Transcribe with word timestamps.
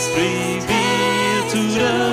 Christ 0.00 0.16
revealed 0.16 2.09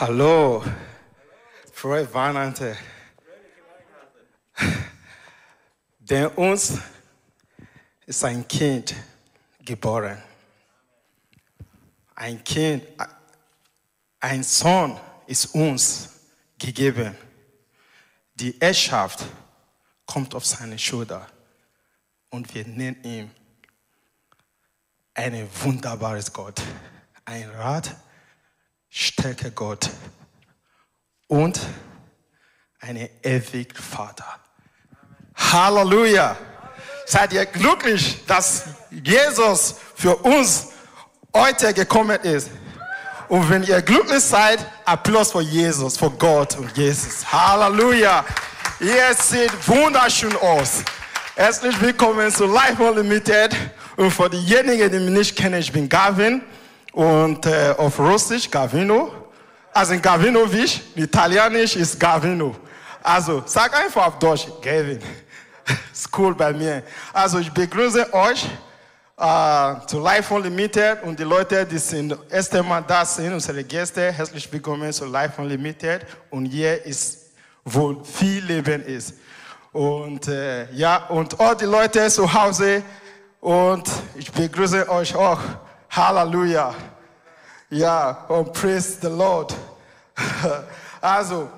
Hallo, 0.00 0.64
frohe 1.72 2.12
Weihnachten. 2.12 2.76
Denn 6.00 6.26
uns 6.34 6.78
ist 8.04 8.24
ein 8.24 8.46
Kind 8.48 8.92
geboren. 9.64 10.20
Ein 12.16 12.42
Kind, 12.42 12.82
ein 14.18 14.42
Sohn 14.42 14.98
ist 15.28 15.54
uns 15.54 16.08
gegeben. 16.58 17.16
Die 18.34 18.60
Erschaft 18.60 19.24
kommt 20.06 20.34
auf 20.34 20.44
seine 20.44 20.76
Schulter 20.76 21.24
und 22.30 22.52
wir 22.52 22.66
nennen 22.66 23.00
ihn 23.04 23.30
ein 25.14 25.48
wunderbares 25.62 26.32
Gott, 26.32 26.60
ein 27.24 27.48
Rat, 27.50 27.94
Stärke 28.96 29.50
Gott 29.50 29.90
und 31.26 31.58
einen 32.78 33.08
ewigen 33.24 33.74
Vater. 33.74 34.38
Halleluja! 35.34 36.36
Seid 37.04 37.32
ihr 37.32 37.44
glücklich, 37.44 38.24
dass 38.24 38.66
Jesus 38.92 39.74
für 39.96 40.14
uns 40.14 40.68
heute 41.34 41.74
gekommen 41.74 42.20
ist? 42.20 42.50
Und 43.28 43.50
wenn 43.50 43.64
ihr 43.64 43.82
glücklich 43.82 44.22
seid, 44.22 44.64
Applaus 44.84 45.32
für 45.32 45.40
Jesus, 45.42 45.96
für 45.96 46.10
Gott 46.10 46.56
und 46.56 46.76
Jesus. 46.76 47.26
Halleluja! 47.32 48.24
Ihr 48.78 49.12
seht 49.18 49.50
wunderschön 49.66 50.36
aus. 50.36 50.84
Herzlich 51.34 51.80
willkommen 51.80 52.30
zu 52.30 52.46
Life 52.46 52.80
Unlimited. 52.80 53.56
Und 53.96 54.12
für 54.12 54.30
diejenigen, 54.30 54.88
die 54.88 55.00
mich 55.00 55.18
nicht 55.18 55.36
kennen, 55.36 55.58
ich 55.58 55.72
bin 55.72 55.88
Gavin 55.88 56.42
und 56.94 57.44
äh, 57.46 57.74
auf 57.76 57.98
Russisch 57.98 58.50
Gavino. 58.50 59.12
Also 59.72 59.94
in 59.94 60.00
Gavinovic, 60.00 60.80
Italienisch 60.94 61.76
ist 61.76 61.98
Gavino. 61.98 62.54
Also 63.02 63.42
sag 63.44 63.76
einfach 63.76 64.06
auf 64.06 64.18
Deutsch, 64.18 64.46
Gavin. 64.62 65.00
Ist 65.92 66.08
cool 66.16 66.34
bei 66.34 66.52
mir. 66.52 66.82
Also 67.12 67.38
ich 67.38 67.50
begrüße 67.50 68.12
euch 68.12 68.46
äh, 69.18 69.86
zu 69.86 69.98
Life 69.98 70.32
Unlimited 70.32 71.02
und 71.02 71.18
die 71.18 71.24
Leute, 71.24 71.66
die 71.66 71.78
sind 71.78 72.16
erste 72.30 72.62
Mal 72.62 72.82
da 72.86 73.04
sind, 73.04 73.32
unsere 73.32 73.64
Gäste, 73.64 74.12
herzlich 74.12 74.50
willkommen 74.52 74.92
zu 74.92 75.06
Life 75.06 75.40
Unlimited 75.40 76.06
und 76.30 76.46
hier 76.46 76.84
ist, 76.84 77.32
wo 77.64 78.02
viel 78.04 78.44
Leben 78.44 78.84
ist. 78.84 79.14
Und 79.72 80.28
äh, 80.28 80.70
ja, 80.72 81.06
und 81.08 81.38
all 81.40 81.56
die 81.56 81.64
Leute 81.64 82.08
zu 82.08 82.32
Hause 82.32 82.82
und 83.40 83.88
ich 84.14 84.30
begrüße 84.30 84.88
euch 84.88 85.14
auch. 85.16 85.40
Halleluja. 85.96 86.74
Ja, 87.70 88.24
und 88.26 88.52
praise 88.52 88.98
the 89.00 89.08
Lord. 89.08 89.54
Also, 91.00 91.50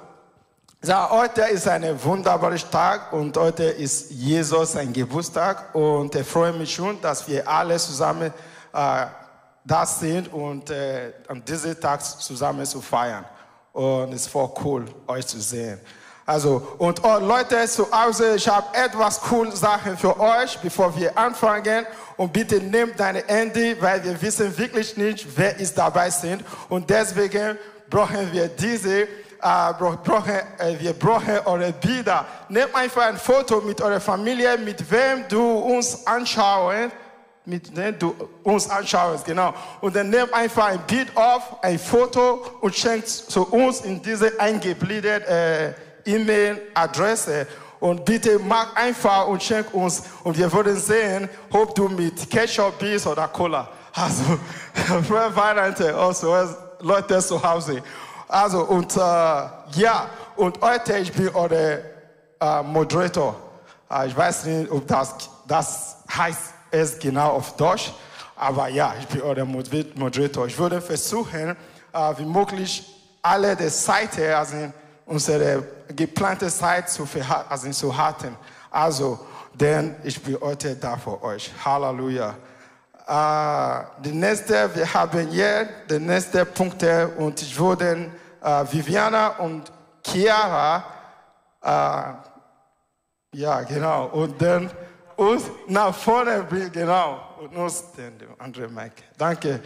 ja, 0.82 1.08
heute 1.08 1.42
ist 1.42 1.68
ein 1.68 2.02
wunderbarer 2.02 2.56
Tag 2.56 3.12
und 3.12 3.36
heute 3.36 3.62
ist 3.62 4.10
Jesus 4.10 4.72
sein 4.72 4.92
Geburtstag 4.92 5.72
und 5.72 6.12
ich 6.16 6.26
freue 6.26 6.52
mich 6.52 6.74
schon, 6.74 7.00
dass 7.00 7.28
wir 7.28 7.48
alle 7.48 7.76
zusammen 7.76 8.32
äh, 8.72 9.06
da 9.64 9.86
sind 9.86 10.32
und 10.32 10.68
äh, 10.70 11.12
an 11.28 11.44
diesem 11.44 11.80
Tag 11.80 12.02
zusammen 12.02 12.66
zu 12.66 12.82
feiern. 12.82 13.24
Und 13.72 14.12
es 14.12 14.22
ist 14.22 14.28
voll 14.28 14.50
cool, 14.64 14.84
euch 15.06 15.28
zu 15.28 15.40
sehen. 15.40 15.80
Also, 16.28 16.60
und 16.78 17.04
oh, 17.04 17.18
Leute 17.20 17.68
zu 17.68 17.86
Hause, 17.92 18.34
ich 18.34 18.48
habe 18.48 18.66
etwas 18.76 19.20
cool 19.30 19.54
Sachen 19.54 19.96
für 19.96 20.18
euch, 20.18 20.58
bevor 20.60 20.94
wir 20.96 21.16
anfangen. 21.16 21.86
Und 22.16 22.32
bitte 22.32 22.56
nehmt 22.56 22.98
deine 22.98 23.22
Handy, 23.28 23.76
weil 23.80 24.02
wir 24.02 24.20
wissen 24.20 24.56
wirklich 24.58 24.96
nicht, 24.96 25.24
wer 25.36 25.56
ist 25.60 25.78
dabei 25.78 26.10
sind. 26.10 26.42
Und 26.68 26.90
deswegen 26.90 27.56
brauchen 27.88 28.32
wir 28.32 28.48
diese, 28.48 29.02
äh, 29.02 29.06
bra- 29.40 29.98
brauchen, 30.02 30.34
äh, 30.58 30.74
wir 30.80 30.94
brauchen 30.94 31.38
eure 31.44 31.72
Bilder. 31.72 32.24
Nehmt 32.48 32.74
einfach 32.74 33.02
ein 33.06 33.18
Foto 33.18 33.60
mit 33.60 33.80
eurer 33.80 34.00
Familie, 34.00 34.58
mit 34.58 34.90
wem 34.90 35.28
du 35.28 35.40
uns 35.60 36.04
anschauen 36.06 36.90
mit 37.48 37.76
dem 37.76 37.96
du 37.96 38.12
uns 38.42 38.68
anschaust, 38.68 39.24
genau. 39.24 39.54
Und 39.80 39.94
dann 39.94 40.10
nimm 40.10 40.26
einfach 40.34 40.66
ein 40.66 40.80
Bild 40.80 41.16
auf, 41.16 41.62
ein 41.62 41.78
Foto 41.78 42.44
und 42.60 42.74
schenkt 42.74 43.06
zu 43.06 43.46
uns 43.46 43.82
in 43.82 44.02
diese 44.02 44.40
eingebliederte 44.40 45.28
äh, 45.28 45.85
E-Mail-Adresse. 46.06 47.46
Und 47.78 48.04
bitte 48.06 48.38
mach 48.38 48.74
einfach 48.74 49.26
und 49.26 49.42
schenk 49.42 49.72
uns. 49.74 50.02
Und 50.24 50.38
wir 50.38 50.50
würden 50.50 50.76
sehen, 50.76 51.28
ob 51.50 51.74
du 51.74 51.88
mit 51.88 52.28
Ketchup 52.30 52.78
bist 52.78 53.06
oder 53.06 53.28
Cola. 53.28 53.68
Also, 53.92 54.24
für 55.02 55.36
Weihnachten 55.36 55.94
also, 55.94 56.34
Leute 56.80 57.18
zu 57.20 57.42
Hause. 57.42 57.82
Also, 58.28 58.62
und 58.64 58.96
äh, 58.96 59.00
ja, 59.00 60.08
und 60.36 60.60
heute, 60.62 60.96
ich 60.98 61.12
bin 61.12 61.28
euer 61.34 61.80
äh, 62.40 62.62
Moderator. 62.62 63.36
Äh, 63.90 64.08
ich 64.08 64.16
weiß 64.16 64.46
nicht, 64.46 64.70
ob 64.70 64.86
das, 64.86 65.14
das 65.46 65.96
heißt 66.16 66.54
es 66.70 66.98
genau 66.98 67.32
auf 67.32 67.56
Deutsch, 67.56 67.92
aber 68.34 68.68
ja, 68.68 68.94
ich 68.98 69.06
bin 69.06 69.22
euer 69.22 69.44
Moder- 69.44 69.84
Moderator. 69.94 70.46
Ich 70.46 70.58
würde 70.58 70.80
versuchen, 70.80 71.50
äh, 71.92 72.14
wie 72.16 72.24
möglich 72.24 72.84
alle 73.22 73.54
die 73.54 73.68
Seite, 73.68 74.36
also 74.36 74.56
unsere 75.06 75.62
geplante 75.88 76.48
Zeit 76.48 76.90
zu, 76.90 77.08
also 77.48 77.70
zu 77.70 77.96
halten. 77.96 78.36
Also, 78.70 79.18
denn 79.54 79.96
ich 80.04 80.22
bin 80.22 80.38
heute 80.40 80.76
da 80.76 80.96
für 80.96 81.22
euch. 81.22 81.50
Halleluja. 81.64 82.34
Äh, 83.06 84.02
die 84.04 84.12
nächste, 84.12 84.74
wir 84.74 84.92
haben 84.92 85.28
hier 85.28 85.68
die 85.88 85.98
nächste 85.98 86.44
Punkte 86.44 87.08
und 87.16 87.40
ich 87.40 87.58
würde 87.58 88.10
äh, 88.42 88.64
Viviana 88.70 89.28
und 89.38 89.72
Chiara 90.04 90.84
äh, 91.62 92.12
ja, 93.32 93.62
genau. 93.62 94.06
Und 94.06 94.40
dann 94.40 94.70
uns 95.16 95.44
nach 95.66 95.94
vorne 95.94 96.42
bringen, 96.44 96.70
genau. 96.72 97.20
Und 97.40 97.56
uns 97.56 97.92
den 97.92 98.14
anderen 98.38 98.72
Mike. 98.72 99.02
Danke. 99.18 99.60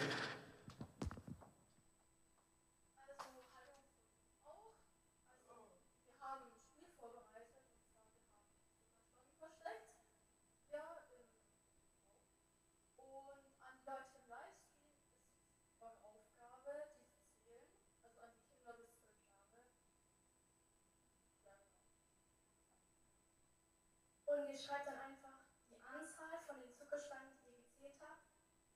Und 24.30 24.48
ihr 24.48 24.56
schreibt 24.56 24.86
dann 24.86 24.94
einfach 24.94 25.42
die 25.68 25.82
Anzahl 25.82 26.38
von 26.46 26.60
den 26.60 26.72
Zuckerstangen, 26.72 27.34
die 27.42 27.50
ihr 27.50 27.56
gezählt 27.62 27.98
habt, 28.00 28.30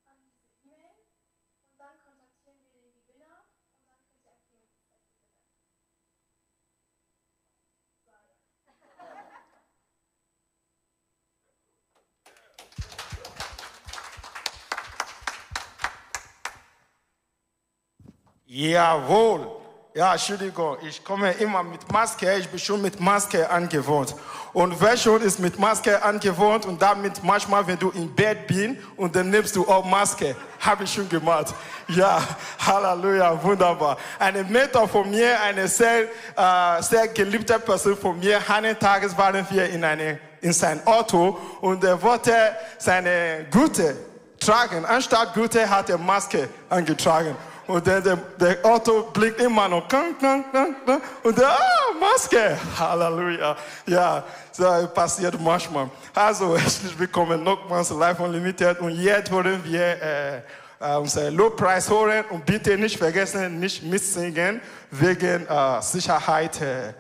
an 0.05 0.19
diese 0.21 0.43
E-Mail. 0.67 0.91
Und 1.71 1.79
dann 1.79 1.97
kontaktieren 2.03 2.59
wir 2.61 2.73
den 2.73 2.93
Gewinner 2.93 3.47
und 3.79 3.87
dann 3.87 4.03
könnt 4.03 4.19
ihr 4.21 4.35
Klingelzeichen 4.51 5.15
gewinnen. 5.15 5.55
Jawohl. 18.45 19.64
Ja, 19.97 20.13
Entschuldigung, 20.15 20.77
ich 20.83 21.05
komme 21.05 21.31
immer 21.35 21.63
mit 21.63 21.93
Maske, 21.93 22.37
ich 22.39 22.49
bin 22.49 22.59
schon 22.59 22.83
mit 22.83 22.99
Maske 22.99 23.49
angewohnt. 23.49 24.13
Und 24.53 24.81
wer 24.81 24.97
schon 24.97 25.23
ist 25.23 25.39
mit 25.39 25.57
Maske 25.57 26.03
angewohnt 26.03 26.67
und 26.67 26.83
damit 26.83 27.23
manchmal, 27.23 27.65
wenn 27.65 27.79
du 27.79 27.91
im 27.91 28.13
Bett 28.13 28.45
bist 28.49 28.75
und 28.97 29.15
dann 29.15 29.31
nimmst 29.31 29.55
du 29.55 29.65
auch 29.69 29.85
Maske, 29.85 30.35
habe 30.59 30.83
ich 30.83 30.93
schon 30.93 31.09
gemacht. 31.09 31.55
Ja, 31.87 32.21
Halleluja, 32.67 33.41
wunderbar. 33.41 33.97
Eine 34.19 34.43
Mentor 34.43 34.89
von 34.89 35.09
mir, 35.09 35.41
eine 35.41 35.69
sehr, 35.69 36.09
äh, 36.35 36.83
sehr 36.83 37.07
geliebte 37.07 37.57
Person 37.61 37.97
von 37.97 38.19
mir, 38.19 38.41
eines 38.51 38.81
Tages 38.81 39.17
waren 39.17 39.47
wir 39.49 39.71
in, 39.71 39.85
eine, 39.85 40.19
in 40.41 40.53
sein 40.53 40.85
Auto 40.89 41.39
und 41.61 41.85
er 41.85 42.03
wollte 42.03 42.35
seine 42.79 43.47
Gute 43.49 43.97
tragen. 44.41 44.85
Anstatt 44.85 45.35
Gute 45.35 45.71
hat 45.71 45.89
er 45.89 45.99
Maske 45.99 46.49
angetragen. 46.69 47.37
Und 47.67 47.87
dann 47.87 48.03
der, 48.03 48.17
der 48.39 48.65
Auto 48.65 49.05
blickt 49.13 49.41
immer 49.41 49.69
noch. 49.69 49.85
Und 51.23 51.39
der, 51.39 51.49
ah, 51.49 51.59
Maske. 51.99 52.59
Halleluja. 52.79 53.57
Ja, 53.87 54.23
so 54.53 54.65
passiert 54.93 55.41
manchmal. 55.41 55.89
Also, 56.15 56.57
herzlich 56.59 56.99
willkommen 56.99 57.43
nochmals 57.43 57.91
Live 57.91 58.21
Unlimited. 58.21 58.81
Und 58.81 58.93
jetzt 58.93 59.33
wollen 59.33 59.65
wir 59.65 59.81
äh, 59.81 60.37
äh, 60.81 60.97
unser 60.97 61.31
Lobpreis 61.31 61.89
hören. 61.89 62.25
Und 62.31 62.45
bitte 62.45 62.77
nicht 62.77 62.99
vergessen, 62.99 63.59
nicht 63.59 63.83
mitsingen, 63.83 64.61
wegen 64.91 65.47
äh, 65.47 65.81
Sicherheit. 65.81 66.61
Äh, 66.61 66.93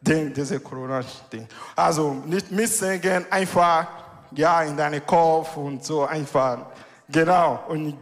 Ding, 0.00 0.32
diese 0.32 0.60
Corona-Ding. 0.60 1.48
Also 1.74 2.12
nicht 2.24 2.52
mitsingen, 2.52 3.26
einfach 3.30 3.86
ja 4.30 4.62
in 4.62 4.76
deinen 4.76 5.04
Kopf 5.04 5.56
und 5.56 5.84
so 5.84 6.04
einfach. 6.04 6.58
Genau, 7.08 7.64
und 7.68 7.86
im 7.86 8.00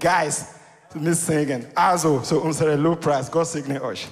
Geist 0.92 0.94
mitsingen. 0.94 1.66
Also, 1.74 2.20
so 2.22 2.40
unsere 2.40 2.76
Lobpreis. 2.76 3.30
Gott 3.30 3.46
segne 3.48 3.82
euch. 3.82 4.08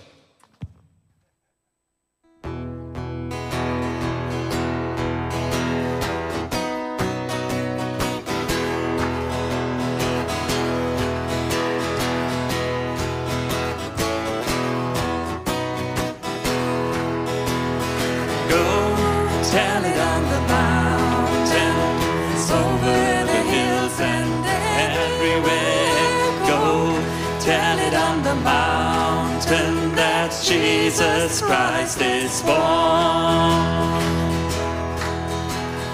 Jesus 30.45 31.41
Christ 31.41 32.03
is 32.03 32.43
born. 32.43 32.53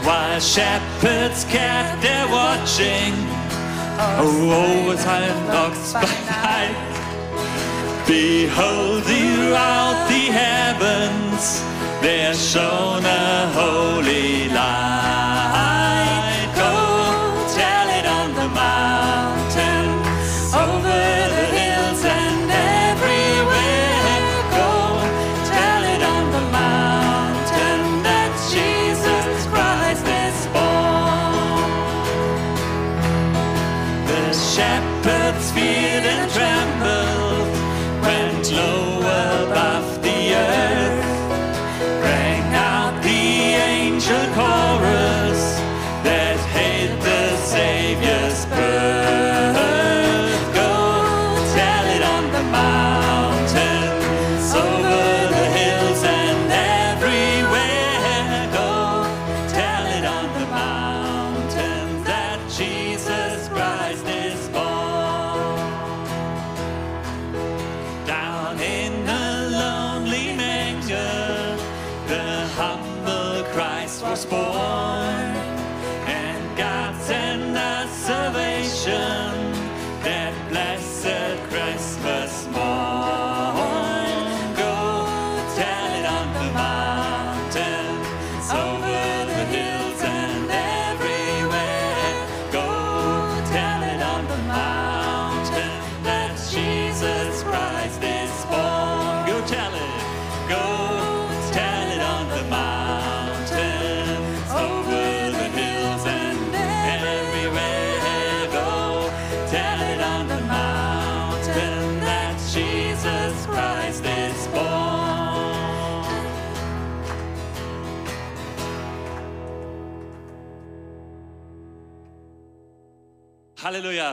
While 0.04 0.40
shepherds 0.40 1.45
kept 1.45 2.02
their 2.02 2.26
watching, 2.26 3.14
oh, 4.19 4.88
over 4.90 5.00
time 5.00 5.47
knocks 5.47 5.92
by 5.92 6.02
night. 6.02 6.75
Behold, 8.09 9.04
throughout 9.04 10.09
the 10.09 10.33
heavens 10.42 11.62
there 12.02 12.35
shone 12.35 13.04
a 13.04 13.52
holy 13.54 14.49
light. 14.49 15.50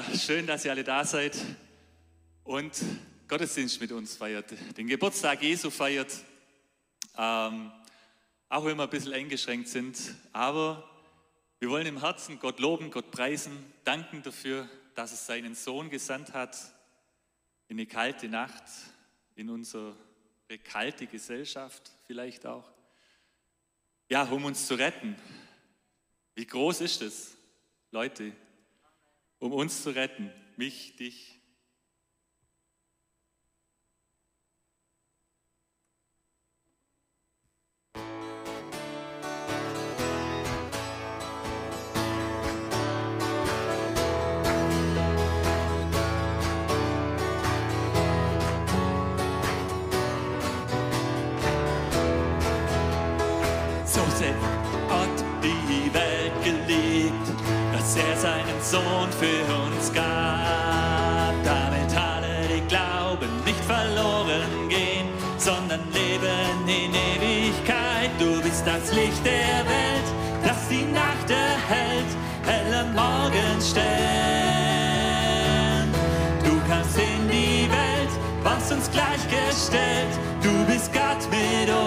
Schön, 0.04 0.46
dass 0.46 0.64
ihr 0.64 0.72
alle 0.72 0.84
da 0.84 1.04
seid 1.04 1.36
und 2.44 2.74
Gottesdienst 3.28 3.82
mit 3.82 3.92
uns 3.92 4.16
feiert, 4.16 4.54
den 4.78 4.86
Geburtstag 4.86 5.42
Jesu 5.42 5.72
feiert. 5.72 6.14
Ähm, 7.18 7.72
auch 8.48 8.66
wenn 8.66 8.78
wir 8.78 8.84
ein 8.84 8.90
bisschen 8.90 9.14
eingeschränkt 9.14 9.70
sind, 9.70 9.98
aber 10.34 10.88
wir 11.60 11.70
wollen 11.70 11.88
im 11.88 12.00
Herzen 12.00 12.38
Gott 12.38 12.60
loben, 12.60 12.92
Gott 12.92 13.10
preisen, 13.10 13.74
danken 13.86 14.22
dafür, 14.22 14.70
dass 14.94 15.14
es 15.14 15.26
seinen 15.26 15.56
Sohn 15.56 15.90
gesandt 15.90 16.34
hat 16.34 16.56
in 17.68 17.78
eine 17.78 17.88
kalte 17.88 18.30
Nacht, 18.30 18.64
in 19.36 19.50
unsere 19.50 19.96
kalte 20.64 21.08
Gesellschaft 21.08 21.92
vielleicht 22.06 22.46
auch. 22.46 22.70
Ja, 24.10 24.24
um 24.26 24.46
uns 24.46 24.68
zu 24.68 24.76
retten. 24.76 25.16
Wie 26.36 26.46
groß 26.46 26.82
ist 26.82 27.02
es, 27.02 27.36
Leute, 27.90 28.32
um 29.40 29.54
uns 29.54 29.84
zu 29.84 29.92
retten, 29.92 30.32
mich, 30.56 30.96
dich. 30.96 31.37
Sohn 58.78 59.10
für 59.12 59.42
uns 59.64 59.92
gab, 59.92 61.34
damit 61.44 61.92
alle, 61.98 62.48
die 62.48 62.62
glauben, 62.68 63.30
nicht 63.44 63.64
verloren 63.66 64.70
gehen, 64.70 65.08
sondern 65.38 65.82
leben 65.92 66.68
in 66.68 66.94
Ewigkeit. 66.94 68.12
Du 68.20 68.40
bist 68.44 68.64
das 68.68 68.94
Licht 68.94 69.26
der 69.26 69.66
Welt, 69.74 70.08
das 70.44 70.68
die 70.70 70.86
Nacht 70.94 71.28
erhält, 71.30 72.12
heller 72.46 72.86
Morgenstern. 72.94 73.86
Du 76.44 76.54
kamst 76.70 76.98
in 76.98 77.28
die 77.30 77.68
Welt, 77.72 78.12
warst 78.44 78.72
uns 78.72 78.92
gleichgestellt, 78.92 80.14
du 80.44 80.54
bist 80.72 80.94
Gott 80.94 81.24
mit 81.32 81.70
uns. 81.70 81.78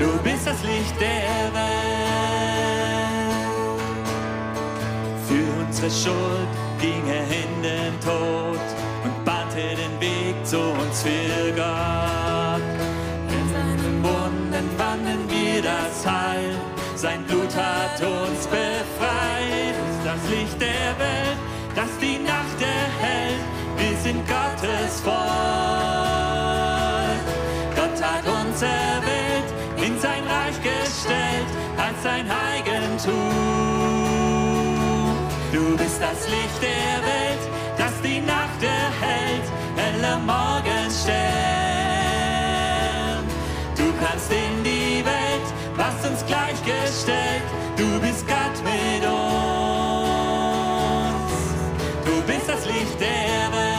Du 0.00 0.10
bist 0.24 0.46
das 0.48 0.60
Licht 0.64 1.00
der 1.00 1.54
Welt. 1.54 1.89
Unsere 5.82 6.12
Schuld 6.12 6.48
ging 6.78 7.02
er 7.08 7.24
in 7.24 7.62
den 7.62 8.00
Tod 8.00 8.60
und 9.04 9.24
bahnte 9.24 9.76
den 9.76 9.98
Weg 10.00 10.34
zu 10.44 10.58
uns 10.58 11.02
für 11.02 11.52
Gott. 11.56 12.62
In 13.28 13.48
seinen 13.48 14.02
Wunden 14.02 14.68
fanden 14.76 15.28
wir 15.28 15.62
das 15.62 16.06
Heil. 16.06 16.54
Sein 16.96 17.24
Blut 17.24 17.54
hat 17.56 17.98
uns 18.02 18.46
befreit. 18.46 19.74
Das 20.04 20.20
Licht 20.30 20.60
der 20.60 20.98
Welt, 20.98 21.38
das 21.74 21.88
die 21.98 22.18
Nacht 22.18 22.60
erhält. 22.60 23.40
Wir 23.78 23.96
sind 24.02 24.26
Gottes 24.28 25.00
Volk. 25.00 25.16
Gott 27.74 28.02
hat 28.02 28.26
uns 28.26 28.60
erwählt, 28.60 29.19
das 36.10 36.28
Licht 36.28 36.60
der 36.60 37.02
Welt, 37.06 37.42
das 37.78 37.92
die 38.02 38.20
Nacht 38.20 38.60
erhält, 38.62 39.46
heller 39.76 40.18
Morgenstern. 40.18 41.14
Du 43.76 43.92
kannst 44.02 44.30
in 44.32 44.64
die 44.64 45.04
Welt, 45.04 45.48
was 45.76 45.94
uns 46.10 46.24
gleichgestellt, 46.26 47.44
du 47.76 48.00
bist 48.00 48.26
Gott 48.26 48.58
mit 48.64 49.04
uns. 49.04 49.20
Du 52.04 52.22
bist 52.26 52.48
das 52.48 52.66
Licht 52.66 53.00
der 53.00 53.52
Welt. 53.54 53.70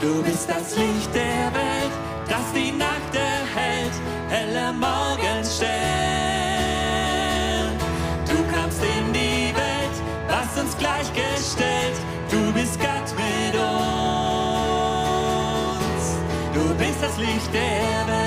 Du 0.00 0.22
bist 0.22 0.48
das 0.48 0.76
Licht 0.76 1.14
der 1.14 1.22
Welt, 1.22 1.31
Licht 17.22 17.54
der 17.54 18.06
Welt. 18.08 18.21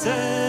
said. 0.00 0.39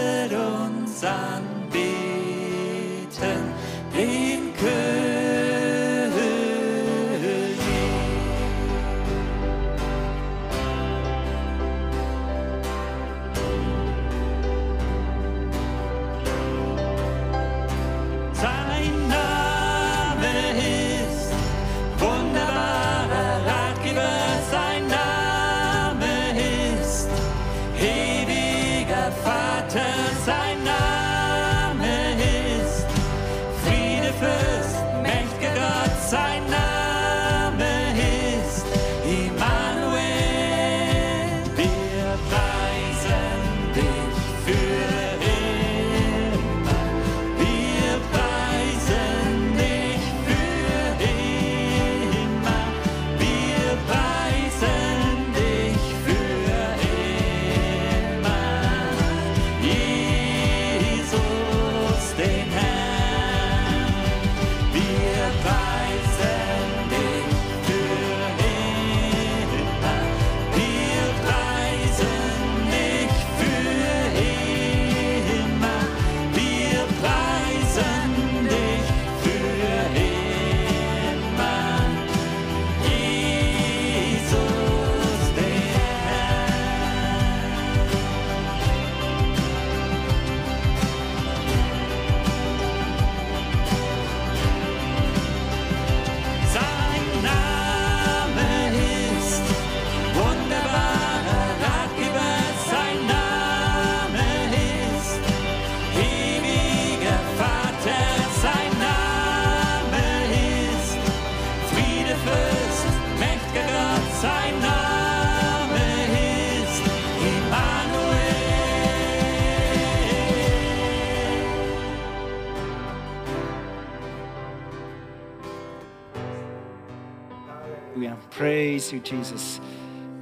Halleluja. 127.92 128.16
Praise 128.30 128.94
you, 128.94 129.00
Jesus. 129.02 129.60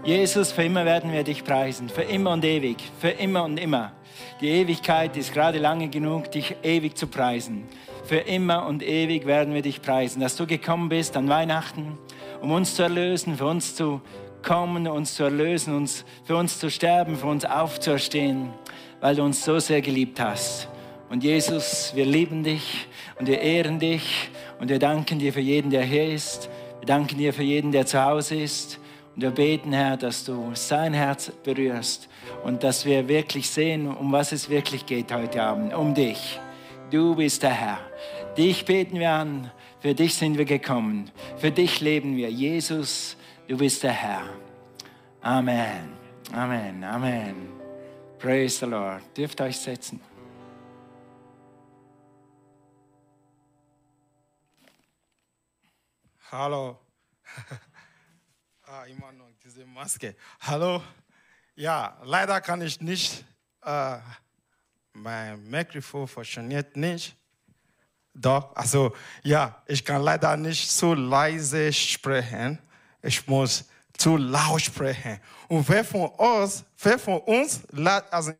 Jesus, 0.04 0.50
für 0.52 0.64
immer 0.64 0.84
werden 0.84 1.12
wir 1.12 1.22
dich 1.22 1.44
preisen. 1.44 1.88
Für 1.88 2.02
immer 2.02 2.32
und 2.32 2.44
ewig. 2.44 2.76
Für 2.98 3.10
immer 3.10 3.44
und 3.44 3.58
immer. 3.58 3.92
Die 4.40 4.48
Ewigkeit 4.48 5.16
ist 5.16 5.32
gerade 5.32 5.58
lange 5.58 5.88
genug, 5.88 6.30
dich 6.32 6.56
ewig 6.62 6.96
zu 6.96 7.06
preisen. 7.06 7.68
Für 8.04 8.18
immer 8.18 8.66
und 8.66 8.82
ewig 8.82 9.26
werden 9.26 9.54
wir 9.54 9.62
dich 9.62 9.82
preisen, 9.82 10.20
dass 10.20 10.36
du 10.36 10.46
gekommen 10.46 10.88
bist 10.88 11.16
an 11.16 11.28
Weihnachten, 11.28 11.98
um 12.40 12.50
uns 12.50 12.74
zu 12.74 12.82
erlösen, 12.82 13.36
für 13.36 13.46
uns 13.46 13.76
zu 13.76 14.00
kommen, 14.42 14.88
uns 14.88 15.14
zu 15.14 15.24
erlösen, 15.24 15.76
uns, 15.76 16.04
für 16.24 16.36
uns 16.36 16.58
zu 16.58 16.70
sterben, 16.70 17.16
für 17.16 17.26
uns 17.26 17.44
aufzuerstehen, 17.44 18.50
weil 19.00 19.14
du 19.14 19.22
uns 19.22 19.44
so 19.44 19.58
sehr 19.58 19.82
geliebt 19.82 20.18
hast. 20.18 20.68
Und 21.10 21.22
Jesus, 21.22 21.92
wir 21.94 22.06
lieben 22.06 22.42
dich 22.42 22.86
und 23.18 23.28
wir 23.28 23.40
ehren 23.40 23.78
dich 23.78 24.30
und 24.58 24.70
wir 24.70 24.78
danken 24.78 25.18
dir 25.18 25.32
für 25.32 25.40
jeden, 25.40 25.70
der 25.70 25.82
hier 25.82 26.06
ist. 26.06 26.48
Wir 26.80 26.86
danken 26.86 27.18
dir 27.18 27.32
für 27.32 27.42
jeden, 27.42 27.72
der 27.72 27.86
zu 27.86 28.02
Hause 28.02 28.36
ist. 28.36 28.78
Und 29.14 29.22
wir 29.22 29.30
beten, 29.30 29.72
Herr, 29.72 29.96
dass 29.96 30.24
du 30.24 30.52
sein 30.54 30.94
Herz 30.94 31.30
berührst 31.44 32.08
und 32.42 32.62
dass 32.62 32.86
wir 32.86 33.06
wirklich 33.06 33.50
sehen, 33.50 33.86
um 33.86 34.12
was 34.12 34.32
es 34.32 34.48
wirklich 34.48 34.86
geht 34.86 35.12
heute 35.12 35.42
Abend, 35.42 35.74
um 35.74 35.94
dich. 35.94 36.40
Du 36.90 37.14
bist 37.14 37.42
der 37.42 37.50
Herr. 37.50 37.78
Dich 38.36 38.64
beten 38.64 38.98
wir 38.98 39.10
an. 39.10 39.50
Für 39.80 39.94
dich 39.94 40.14
sind 40.14 40.38
wir 40.38 40.44
gekommen. 40.44 41.10
Für 41.36 41.50
dich 41.50 41.80
leben 41.80 42.16
wir. 42.16 42.30
Jesus, 42.30 43.16
du 43.46 43.56
bist 43.58 43.82
der 43.82 43.92
Herr. 43.92 44.22
Amen. 45.20 45.90
Amen. 46.32 46.82
Amen. 46.84 47.34
Praise 48.18 48.58
the 48.58 48.66
Lord. 48.66 49.02
Dürft 49.16 49.40
euch 49.40 49.56
setzen. 49.56 50.00
Hallo. 56.32 56.78
ah, 58.62 58.84
immer 58.84 59.10
noch 59.10 59.32
diese 59.42 59.66
Maske. 59.66 60.14
Hallo. 60.38 60.80
Ja, 61.56 61.98
leider 62.04 62.40
kann 62.40 62.62
ich 62.62 62.80
nicht, 62.80 63.24
äh, 63.64 63.98
mein 64.92 65.42
Mikrofon 65.50 66.06
funktioniert 66.06 66.76
nicht. 66.76 67.16
Doch, 68.14 68.54
also 68.54 68.94
ja, 69.24 69.60
ich 69.66 69.84
kann 69.84 70.02
leider 70.02 70.36
nicht 70.36 70.70
so 70.70 70.94
leise 70.94 71.72
sprechen. 71.72 72.60
Ich 73.02 73.26
muss 73.26 73.68
zu 73.98 74.16
laut 74.16 74.62
sprechen. 74.62 75.20
Und 75.48 75.68
wer 75.68 75.84
von 75.84 76.10
uns, 76.10 76.64
wer 76.78 76.96
von 76.96 77.18
uns, 77.22 77.62
also 78.08 78.32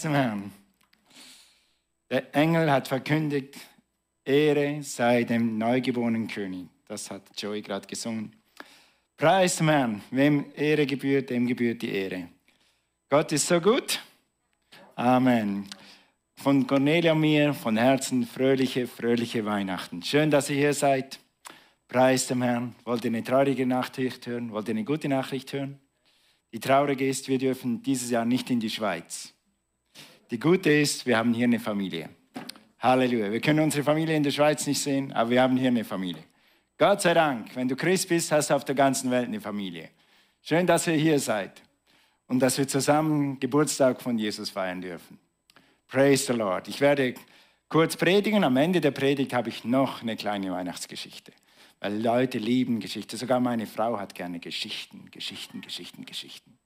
Preis 0.00 0.12
dem 0.12 0.14
Herrn. 0.14 0.52
Der 2.08 2.34
Engel 2.34 2.72
hat 2.72 2.88
verkündigt, 2.88 3.54
Ehre 4.24 4.82
sei 4.82 5.24
dem 5.24 5.58
neugeborenen 5.58 6.26
König. 6.26 6.68
Das 6.88 7.10
hat 7.10 7.22
Joey 7.36 7.60
gerade 7.60 7.86
gesungen. 7.86 8.34
Preis 9.18 9.56
dem 9.56 9.68
Herrn. 9.68 10.00
Wem 10.10 10.46
Ehre 10.56 10.86
gebührt, 10.86 11.28
dem 11.28 11.46
gebührt 11.46 11.82
die 11.82 11.90
Ehre. 11.90 12.28
Gott 13.10 13.30
ist 13.32 13.46
so 13.46 13.60
gut. 13.60 14.00
Amen. 14.94 15.68
Von 16.36 16.66
Cornelia 16.66 17.12
und 17.12 17.20
mir 17.20 17.52
von 17.52 17.76
Herzen 17.76 18.26
fröhliche, 18.26 18.86
fröhliche 18.86 19.44
Weihnachten. 19.44 20.02
Schön, 20.02 20.30
dass 20.30 20.48
ihr 20.48 20.56
hier 20.56 20.72
seid. 20.72 21.20
Preis 21.88 22.26
dem 22.26 22.40
Herrn. 22.40 22.74
Wollt 22.84 23.04
ihr 23.04 23.10
eine 23.10 23.22
traurige 23.22 23.66
Nachricht 23.66 24.26
hören? 24.26 24.50
Wollt 24.50 24.66
ihr 24.68 24.72
eine 24.72 24.84
gute 24.84 25.10
Nachricht 25.10 25.52
hören? 25.52 25.78
Die 26.54 26.60
traurige 26.60 27.06
ist, 27.06 27.28
wir 27.28 27.36
dürfen 27.36 27.82
dieses 27.82 28.08
Jahr 28.08 28.24
nicht 28.24 28.48
in 28.48 28.60
die 28.60 28.70
Schweiz. 28.70 29.34
Die 30.30 30.38
gute 30.38 30.70
ist, 30.70 31.06
wir 31.06 31.16
haben 31.16 31.34
hier 31.34 31.44
eine 31.44 31.58
Familie. 31.58 32.08
Halleluja. 32.78 33.32
Wir 33.32 33.40
können 33.40 33.60
unsere 33.60 33.82
Familie 33.82 34.16
in 34.16 34.22
der 34.22 34.30
Schweiz 34.30 34.64
nicht 34.66 34.80
sehen, 34.80 35.12
aber 35.12 35.30
wir 35.30 35.42
haben 35.42 35.56
hier 35.56 35.68
eine 35.68 35.84
Familie. 35.84 36.22
Gott 36.78 37.02
sei 37.02 37.14
Dank, 37.14 37.54
wenn 37.56 37.66
du 37.66 37.74
Christ 37.74 38.08
bist, 38.08 38.30
hast 38.30 38.50
du 38.50 38.54
auf 38.54 38.64
der 38.64 38.76
ganzen 38.76 39.10
Welt 39.10 39.26
eine 39.26 39.40
Familie. 39.40 39.90
Schön, 40.40 40.66
dass 40.66 40.86
ihr 40.86 40.94
hier 40.94 41.18
seid 41.18 41.60
und 42.28 42.38
dass 42.38 42.56
wir 42.58 42.68
zusammen 42.68 43.40
Geburtstag 43.40 44.00
von 44.00 44.18
Jesus 44.18 44.50
feiern 44.50 44.80
dürfen. 44.80 45.18
Praise 45.88 46.26
the 46.26 46.32
Lord. 46.32 46.68
Ich 46.68 46.80
werde 46.80 47.14
kurz 47.68 47.96
predigen. 47.96 48.44
Am 48.44 48.56
Ende 48.56 48.80
der 48.80 48.92
Predigt 48.92 49.32
habe 49.32 49.48
ich 49.48 49.64
noch 49.64 50.00
eine 50.00 50.14
kleine 50.16 50.52
Weihnachtsgeschichte. 50.52 51.32
Weil 51.80 52.00
Leute 52.00 52.38
lieben 52.38 52.78
Geschichte. 52.78 53.16
Sogar 53.16 53.40
meine 53.40 53.66
Frau 53.66 53.98
hat 53.98 54.14
gerne 54.14 54.38
Geschichten, 54.38 55.10
Geschichten, 55.10 55.60
Geschichten, 55.60 56.06
Geschichten. 56.06 56.56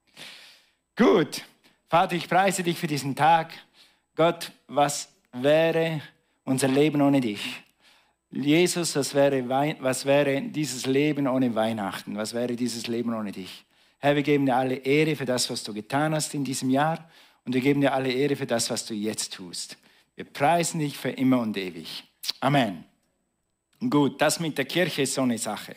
Gut. 0.96 1.42
Vater, 1.94 2.16
ich 2.16 2.28
preise 2.28 2.64
dich 2.64 2.76
für 2.76 2.88
diesen 2.88 3.14
Tag. 3.14 3.52
Gott, 4.16 4.50
was 4.66 5.12
wäre 5.32 6.00
unser 6.42 6.66
Leben 6.66 7.00
ohne 7.00 7.20
dich? 7.20 7.62
Jesus, 8.32 8.96
was 8.96 9.14
wäre, 9.14 9.48
was 9.78 10.04
wäre 10.04 10.42
dieses 10.42 10.86
Leben 10.86 11.28
ohne 11.28 11.54
Weihnachten? 11.54 12.16
Was 12.16 12.34
wäre 12.34 12.56
dieses 12.56 12.88
Leben 12.88 13.14
ohne 13.14 13.30
dich? 13.30 13.64
Herr, 14.00 14.16
wir 14.16 14.24
geben 14.24 14.44
dir 14.44 14.56
alle 14.56 14.74
Ehre 14.74 15.14
für 15.14 15.24
das, 15.24 15.48
was 15.48 15.62
du 15.62 15.72
getan 15.72 16.16
hast 16.16 16.34
in 16.34 16.42
diesem 16.42 16.68
Jahr 16.68 17.08
und 17.44 17.54
wir 17.54 17.60
geben 17.60 17.80
dir 17.80 17.92
alle 17.92 18.10
Ehre 18.10 18.34
für 18.34 18.46
das, 18.46 18.70
was 18.70 18.84
du 18.84 18.92
jetzt 18.92 19.32
tust. 19.32 19.76
Wir 20.16 20.24
preisen 20.24 20.80
dich 20.80 20.98
für 20.98 21.10
immer 21.10 21.38
und 21.38 21.56
ewig. 21.56 22.02
Amen. 22.40 22.82
Gut, 23.88 24.20
das 24.20 24.40
mit 24.40 24.58
der 24.58 24.64
Kirche 24.64 25.02
ist 25.02 25.14
so 25.14 25.22
eine 25.22 25.38
Sache. 25.38 25.76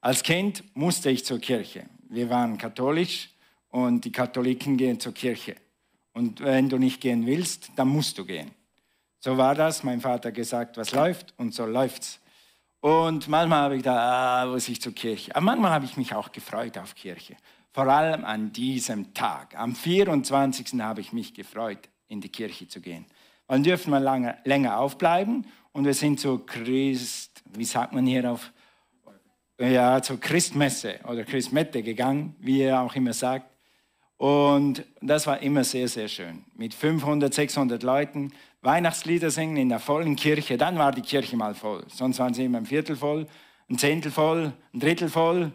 Als 0.00 0.22
Kind 0.22 0.62
musste 0.76 1.10
ich 1.10 1.24
zur 1.24 1.40
Kirche. 1.40 1.84
Wir 2.08 2.30
waren 2.30 2.56
katholisch 2.56 3.30
und 3.70 4.04
die 4.04 4.12
Katholiken 4.12 4.76
gehen 4.76 5.00
zur 5.00 5.12
Kirche. 5.12 5.56
Und 6.12 6.40
wenn 6.40 6.68
du 6.68 6.78
nicht 6.78 7.00
gehen 7.00 7.26
willst, 7.26 7.70
dann 7.76 7.88
musst 7.88 8.18
du 8.18 8.24
gehen. 8.24 8.50
So 9.20 9.36
war 9.36 9.54
das. 9.54 9.82
Mein 9.82 10.00
Vater 10.00 10.32
gesagt, 10.32 10.76
was 10.76 10.92
läuft 10.92 11.34
und 11.36 11.54
so 11.54 11.66
läuft's. 11.66 12.20
Und 12.80 13.28
manchmal 13.28 13.62
habe 13.62 13.76
ich 13.76 13.82
gedacht, 13.82 13.98
ah, 13.98 14.46
muss 14.46 14.68
ich 14.68 14.80
zur 14.80 14.94
Kirche. 14.94 15.34
Aber 15.34 15.44
manchmal 15.44 15.72
habe 15.72 15.84
ich 15.84 15.96
mich 15.96 16.14
auch 16.14 16.30
gefreut 16.30 16.78
auf 16.78 16.94
Kirche. 16.94 17.36
Vor 17.72 17.88
allem 17.88 18.24
an 18.24 18.52
diesem 18.52 19.12
Tag. 19.14 19.56
Am 19.56 19.74
24. 19.74 20.80
habe 20.80 21.00
ich 21.00 21.12
mich 21.12 21.34
gefreut, 21.34 21.88
in 22.06 22.20
die 22.20 22.28
Kirche 22.28 22.68
zu 22.68 22.80
gehen. 22.80 23.04
Dann 23.48 23.62
dürfen 23.62 23.90
wir 23.90 24.00
lange, 24.00 24.38
länger 24.44 24.78
aufbleiben 24.78 25.46
und 25.72 25.84
wir 25.84 25.94
sind 25.94 26.20
zur 26.20 26.44
Christ, 26.44 27.42
wie 27.52 27.64
sagt 27.64 27.92
man 27.92 28.06
hier 28.06 28.30
auf, 28.30 28.52
ja, 29.58 30.00
zur 30.02 30.20
Christmesse 30.20 31.00
oder 31.08 31.24
Christmette 31.24 31.82
gegangen, 31.82 32.36
wie 32.38 32.60
ihr 32.62 32.80
auch 32.80 32.94
immer 32.94 33.12
sagt. 33.12 33.50
Und 34.18 34.84
das 35.00 35.26
war 35.28 35.40
immer 35.40 35.64
sehr, 35.64 35.88
sehr 35.88 36.08
schön. 36.08 36.44
Mit 36.54 36.74
500, 36.74 37.32
600 37.32 37.82
Leuten 37.82 38.32
Weihnachtslieder 38.62 39.30
singen 39.30 39.56
in 39.56 39.68
der 39.68 39.78
vollen 39.78 40.16
Kirche. 40.16 40.58
Dann 40.58 40.76
war 40.76 40.90
die 40.90 41.02
Kirche 41.02 41.36
mal 41.36 41.54
voll. 41.54 41.84
Sonst 41.88 42.18
waren 42.18 42.34
sie 42.34 42.44
immer 42.44 42.58
ein 42.58 42.66
Viertel 42.66 42.96
voll, 42.96 43.26
ein 43.70 43.78
Zehntel 43.78 44.10
voll, 44.10 44.52
ein 44.74 44.80
Drittel 44.80 45.08
voll, 45.08 45.52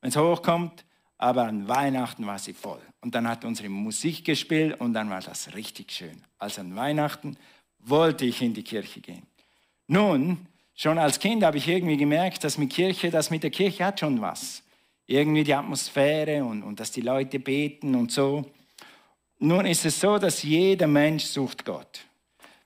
wenn 0.00 0.10
es 0.10 0.16
hochkommt. 0.16 0.84
Aber 1.18 1.44
an 1.44 1.68
Weihnachten 1.68 2.26
war 2.26 2.38
sie 2.38 2.54
voll. 2.54 2.80
Und 3.00 3.14
dann 3.14 3.28
hat 3.28 3.44
unsere 3.44 3.68
Musik 3.68 4.24
gespielt 4.24 4.80
und 4.80 4.92
dann 4.92 5.08
war 5.08 5.20
das 5.20 5.54
richtig 5.54 5.92
schön. 5.92 6.22
Also 6.38 6.62
an 6.62 6.74
Weihnachten 6.74 7.36
wollte 7.78 8.24
ich 8.24 8.42
in 8.42 8.54
die 8.54 8.64
Kirche 8.64 9.00
gehen. 9.00 9.22
Nun, 9.86 10.46
schon 10.74 10.98
als 10.98 11.20
Kind 11.20 11.44
habe 11.44 11.58
ich 11.58 11.68
irgendwie 11.68 11.96
gemerkt, 11.96 12.42
dass 12.42 12.58
mit 12.58 12.70
Kirche, 12.70 13.10
das 13.10 13.30
mit 13.30 13.42
der 13.42 13.50
Kirche 13.50 13.84
hat 13.84 14.00
schon 14.00 14.20
was. 14.20 14.62
Irgendwie 15.10 15.42
die 15.42 15.54
Atmosphäre 15.54 16.44
und, 16.44 16.62
und 16.62 16.78
dass 16.78 16.92
die 16.92 17.00
Leute 17.00 17.40
beten 17.40 17.96
und 17.96 18.12
so. 18.12 18.44
Nun 19.40 19.66
ist 19.66 19.84
es 19.84 19.98
so, 19.98 20.18
dass 20.18 20.44
jeder 20.44 20.86
Mensch 20.86 21.24
sucht 21.24 21.64
Gott. 21.64 22.06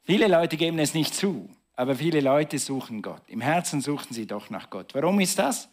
Viele 0.02 0.28
Leute 0.28 0.58
geben 0.58 0.78
es 0.78 0.92
nicht 0.92 1.14
zu, 1.14 1.48
aber 1.74 1.94
viele 1.94 2.20
Leute 2.20 2.58
suchen 2.58 3.00
Gott. 3.00 3.22
Im 3.28 3.40
Herzen 3.40 3.80
suchen 3.80 4.12
sie 4.12 4.26
doch 4.26 4.50
nach 4.50 4.68
Gott. 4.68 4.94
Warum 4.94 5.20
ist 5.20 5.38
das? 5.38 5.70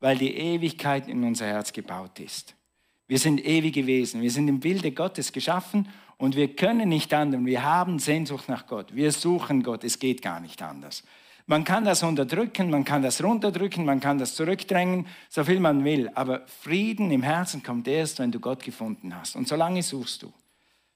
Weil 0.00 0.16
die 0.16 0.34
Ewigkeit 0.34 1.08
in 1.08 1.22
unser 1.24 1.44
Herz 1.44 1.74
gebaut 1.74 2.18
ist. 2.18 2.54
Wir 3.06 3.18
sind 3.18 3.44
ewige 3.44 3.86
Wesen. 3.86 4.22
Wir 4.22 4.30
sind 4.30 4.48
im 4.48 4.60
Bilde 4.60 4.92
Gottes 4.92 5.30
geschaffen 5.30 5.90
und 6.16 6.36
wir 6.36 6.56
können 6.56 6.88
nicht 6.88 7.12
anders. 7.12 7.44
Wir 7.44 7.62
haben 7.62 7.98
Sehnsucht 7.98 8.48
nach 8.48 8.66
Gott. 8.66 8.94
Wir 8.94 9.12
suchen 9.12 9.62
Gott. 9.62 9.84
Es 9.84 9.98
geht 9.98 10.22
gar 10.22 10.40
nicht 10.40 10.62
anders. 10.62 11.02
Man 11.46 11.64
kann 11.64 11.84
das 11.84 12.02
unterdrücken, 12.02 12.70
man 12.70 12.84
kann 12.84 13.02
das 13.02 13.22
runterdrücken, 13.22 13.84
man 13.84 14.00
kann 14.00 14.16
das 14.18 14.34
zurückdrängen, 14.34 15.06
so 15.28 15.44
viel 15.44 15.60
man 15.60 15.84
will. 15.84 16.10
Aber 16.14 16.46
Frieden 16.46 17.10
im 17.10 17.22
Herzen 17.22 17.62
kommt 17.62 17.86
erst, 17.86 18.18
wenn 18.18 18.32
du 18.32 18.40
Gott 18.40 18.62
gefunden 18.62 19.14
hast. 19.14 19.36
Und 19.36 19.46
solange 19.46 19.82
suchst 19.82 20.22
du. 20.22 20.32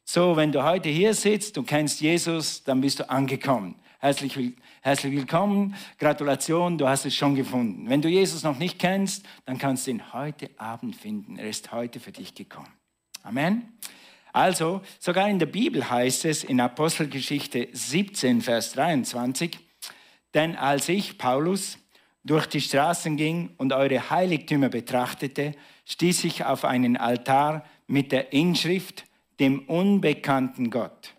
So, 0.05 0.37
wenn 0.37 0.51
du 0.51 0.63
heute 0.65 0.89
hier 0.89 1.13
sitzt, 1.13 1.59
du 1.59 1.63
kennst 1.63 2.01
Jesus, 2.01 2.65
dann 2.65 2.81
bist 2.81 2.99
du 3.01 3.11
angekommen. 3.11 3.75
Herzlich, 3.99 4.37
will- 4.39 4.55
herzlich 4.81 5.13
willkommen, 5.13 5.75
Gratulation, 5.99 6.79
du 6.79 6.89
hast 6.89 7.05
es 7.05 7.15
schon 7.15 7.35
gefunden. 7.35 7.91
Wenn 7.91 8.01
du 8.01 8.09
Jesus 8.09 8.43
noch 8.43 8.59
nicht 8.59 8.79
kennst, 8.79 9.27
dann 9.45 9.59
kannst 9.59 9.87
du 9.87 9.91
ihn 9.91 10.15
heute 10.15 10.49
Abend 10.57 10.97
finden. 10.97 11.37
Er 11.37 11.51
ist 11.51 11.73
heute 11.73 12.01
für 12.01 12.13
dich 12.13 12.35
gekommen. 12.35 12.73
Amen. 13.23 13.77
Also, 14.33 14.81
sogar 14.99 15.29
in 15.29 15.39
der 15.41 15.47
Bibel 15.47 15.91
heißt 15.91 16.25
es 16.25 16.43
in 16.43 16.59
Apostelgeschichte 16.61 17.69
17, 17.73 18.41
Vers 18.41 18.73
23, 18.73 19.59
denn 20.35 20.57
als 20.57 20.89
ich, 20.89 21.19
Paulus, 21.19 21.79
durch 22.25 22.47
die 22.47 22.61
Straßen 22.61 23.17
ging 23.17 23.51
und 23.57 23.73
eure 23.73 24.11
Heiligtümer 24.11 24.69
betrachtete, 24.69 25.53
stieß 25.87 26.25
ich 26.25 26.45
auf 26.45 26.65
einen 26.65 26.97
Altar 26.97 27.65
mit 27.87 28.13
der 28.13 28.33
Inschrift, 28.33 29.05
dem 29.41 29.61
unbekannten 29.61 30.71
Gott. 30.71 31.15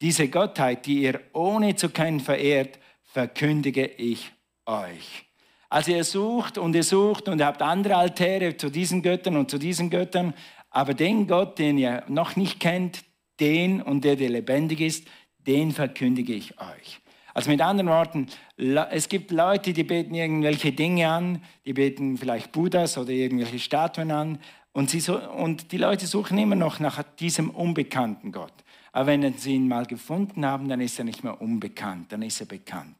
Diese 0.00 0.28
Gottheit, 0.28 0.86
die 0.86 1.02
ihr 1.02 1.20
ohne 1.32 1.76
zu 1.76 1.90
kennen 1.90 2.20
verehrt, 2.20 2.78
verkündige 3.04 3.86
ich 3.86 4.32
euch. 4.66 5.26
Also 5.68 5.92
ihr 5.92 6.04
sucht 6.04 6.56
und 6.56 6.74
ihr 6.74 6.82
sucht 6.82 7.28
und 7.28 7.40
ihr 7.40 7.46
habt 7.46 7.62
andere 7.62 7.96
Altäre 7.96 8.56
zu 8.56 8.70
diesen 8.70 9.02
Göttern 9.02 9.36
und 9.36 9.50
zu 9.50 9.58
diesen 9.58 9.90
Göttern, 9.90 10.34
aber 10.70 10.94
den 10.94 11.26
Gott, 11.26 11.58
den 11.58 11.78
ihr 11.78 12.04
noch 12.08 12.36
nicht 12.36 12.58
kennt, 12.58 13.04
den 13.40 13.82
und 13.82 14.04
der, 14.04 14.16
der 14.16 14.30
lebendig 14.30 14.80
ist, 14.80 15.06
den 15.38 15.72
verkündige 15.72 16.32
ich 16.32 16.58
euch. 16.60 17.00
Also 17.38 17.52
mit 17.52 17.60
anderen 17.60 17.88
Worten, 17.88 18.26
es 18.56 19.08
gibt 19.08 19.30
Leute, 19.30 19.72
die 19.72 19.84
beten 19.84 20.12
irgendwelche 20.12 20.72
Dinge 20.72 21.08
an, 21.08 21.40
die 21.64 21.72
beten 21.72 22.18
vielleicht 22.18 22.50
Buddhas 22.50 22.98
oder 22.98 23.10
irgendwelche 23.10 23.60
Statuen 23.60 24.10
an 24.10 24.40
und, 24.72 24.90
sie 24.90 24.98
so, 24.98 25.20
und 25.20 25.70
die 25.70 25.76
Leute 25.76 26.08
suchen 26.08 26.36
immer 26.36 26.56
noch 26.56 26.80
nach 26.80 27.00
diesem 27.20 27.50
unbekannten 27.50 28.32
Gott. 28.32 28.52
Aber 28.90 29.06
wenn 29.06 29.32
sie 29.34 29.54
ihn 29.54 29.68
mal 29.68 29.86
gefunden 29.86 30.44
haben, 30.44 30.68
dann 30.68 30.80
ist 30.80 30.98
er 30.98 31.04
nicht 31.04 31.22
mehr 31.22 31.40
unbekannt, 31.40 32.10
dann 32.10 32.22
ist 32.22 32.40
er 32.40 32.46
bekannt. 32.46 32.96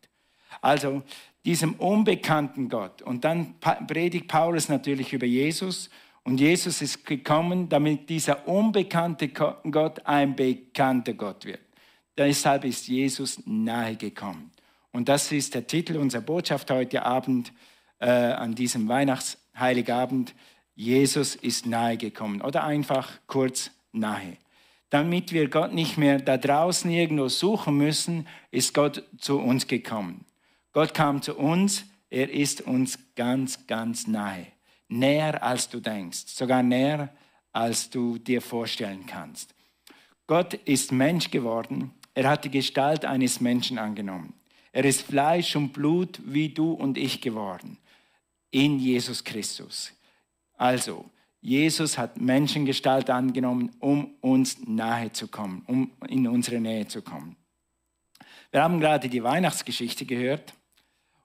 Also 0.61 1.03
diesem 1.45 1.75
unbekannten 1.75 2.69
Gott. 2.69 3.03
Und 3.03 3.25
dann 3.25 3.57
predigt 3.59 4.29
Paulus 4.29 4.69
natürlich 4.69 5.13
über 5.13 5.27
Jesus. 5.27 5.91
Und 6.23 6.39
Jesus 6.39 6.81
ist 6.81 7.05
gekommen, 7.05 7.69
damit 7.69 8.09
dieser 8.09 8.47
unbekannte 8.47 9.31
Gott 9.31 10.07
ein 10.07 10.37
bekannter 10.37 11.15
Gott 11.15 11.45
wird. 11.45 11.59
Deshalb 12.19 12.65
ist 12.65 12.89
Jesus 12.89 13.41
nahe 13.47 13.95
gekommen. 13.95 14.51
Und 14.91 15.09
das 15.09 15.31
ist 15.31 15.55
der 15.55 15.69
Titel 15.69 15.97
unserer 15.97 16.23
Botschaft 16.23 16.69
heute 16.71 17.05
Abend, 17.05 17.53
äh, 18.01 18.11
an 18.11 18.57
diesem 18.57 18.89
Weihnachtsheiligabend. 18.89 20.35
Jesus 20.75 21.37
ist 21.37 21.67
nahe 21.67 21.97
gekommen. 21.97 22.41
Oder 22.43 22.65
einfach 22.65 23.09
kurz 23.29 23.71
nahe. 23.93 24.37
Damit 24.91 25.33
wir 25.33 25.49
Gott 25.49 25.73
nicht 25.73 25.97
mehr 25.97 26.19
da 26.19 26.37
draußen 26.37 26.91
irgendwo 26.91 27.29
suchen 27.29 27.77
müssen, 27.77 28.27
ist 28.51 28.75
Gott 28.75 29.05
zu 29.19 29.39
uns 29.39 29.69
gekommen. 29.69 30.25
Gott 30.73 30.95
kam 30.95 31.23
zu 31.23 31.37
uns, 31.37 31.85
er 32.11 32.31
ist 32.31 32.63
uns 32.63 32.99
ganz, 33.15 33.67
ganz 33.69 34.09
nahe. 34.09 34.47
Näher 34.89 35.43
als 35.43 35.69
du 35.69 35.79
denkst, 35.79 36.25
sogar 36.27 36.65
näher 36.65 37.11
als 37.53 37.91
du 37.91 38.19
dir 38.19 38.41
vorstellen 38.41 39.07
kannst. 39.07 39.55
Gott 40.27 40.55
ist 40.55 40.93
Mensch 40.93 41.31
geworden, 41.31 41.93
er 42.19 42.29
hat 42.29 42.45
die 42.45 42.51
Gestalt 42.51 43.05
eines 43.05 43.41
Menschen 43.41 43.79
angenommen. 43.79 44.35
Er 44.73 44.85
ist 44.85 45.03
Fleisch 45.03 45.55
und 45.55 45.73
Blut 45.73 46.21
wie 46.25 46.49
du 46.49 46.73
und 46.73 46.99
ich 46.99 47.21
geworden, 47.21 47.79
in 48.51 48.81
Jesus 48.81 49.23
Christus. 49.23 49.93
Also, 50.55 51.05
Jesus 51.41 51.97
hat 51.97 52.21
Menschengestalt 52.21 53.09
angenommen, 53.09 53.71
um 53.79 54.17
uns 54.21 54.59
nahe 54.67 55.13
zu 55.13 55.29
kommen, 55.29 55.63
um 55.69 55.93
in 56.09 56.27
unsere 56.27 56.59
Nähe 56.59 56.89
zu 56.89 57.03
kommen. 57.03 57.37
Wir 58.51 58.65
haben 58.65 58.81
gerade 58.81 59.09
die 59.09 59.23
Weihnachtsgeschichte 59.23 60.05
gehört 60.05 60.55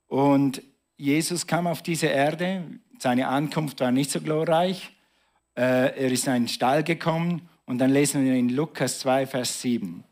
und 0.05 0.61
Jesus 0.95 1.47
kam 1.47 1.65
auf 1.65 1.81
diese 1.81 2.05
Erde. 2.05 2.65
Seine 2.99 3.29
Ankunft 3.29 3.79
war 3.79 3.91
nicht 3.91 4.11
so 4.11 4.21
glorreich. 4.21 4.91
Äh, 5.57 6.03
Er 6.03 6.11
ist 6.11 6.27
in 6.27 6.33
einen 6.33 6.47
Stall 6.47 6.83
gekommen 6.83 7.49
und 7.65 7.79
dann 7.79 7.89
lesen 7.89 8.23
wir 8.23 8.35
in 8.35 8.49
Lukas 8.49 8.99
2, 8.99 9.25
Vers 9.25 9.59
7. 9.59 10.03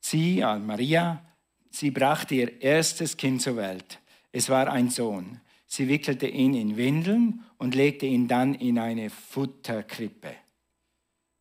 Sie, 0.00 0.42
also 0.42 0.64
Maria, 0.64 1.22
sie 1.70 1.90
brachte 1.90 2.34
ihr 2.34 2.60
erstes 2.60 3.16
Kind 3.16 3.42
zur 3.42 3.56
Welt. 3.56 4.00
Es 4.32 4.48
war 4.48 4.68
ein 4.68 4.90
Sohn. 4.90 5.40
Sie 5.66 5.88
wickelte 5.88 6.26
ihn 6.26 6.54
in 6.54 6.76
Windeln 6.76 7.44
und 7.58 7.74
legte 7.74 8.06
ihn 8.06 8.26
dann 8.26 8.54
in 8.54 8.78
eine 8.78 9.08
Futterkrippe, 9.08 10.34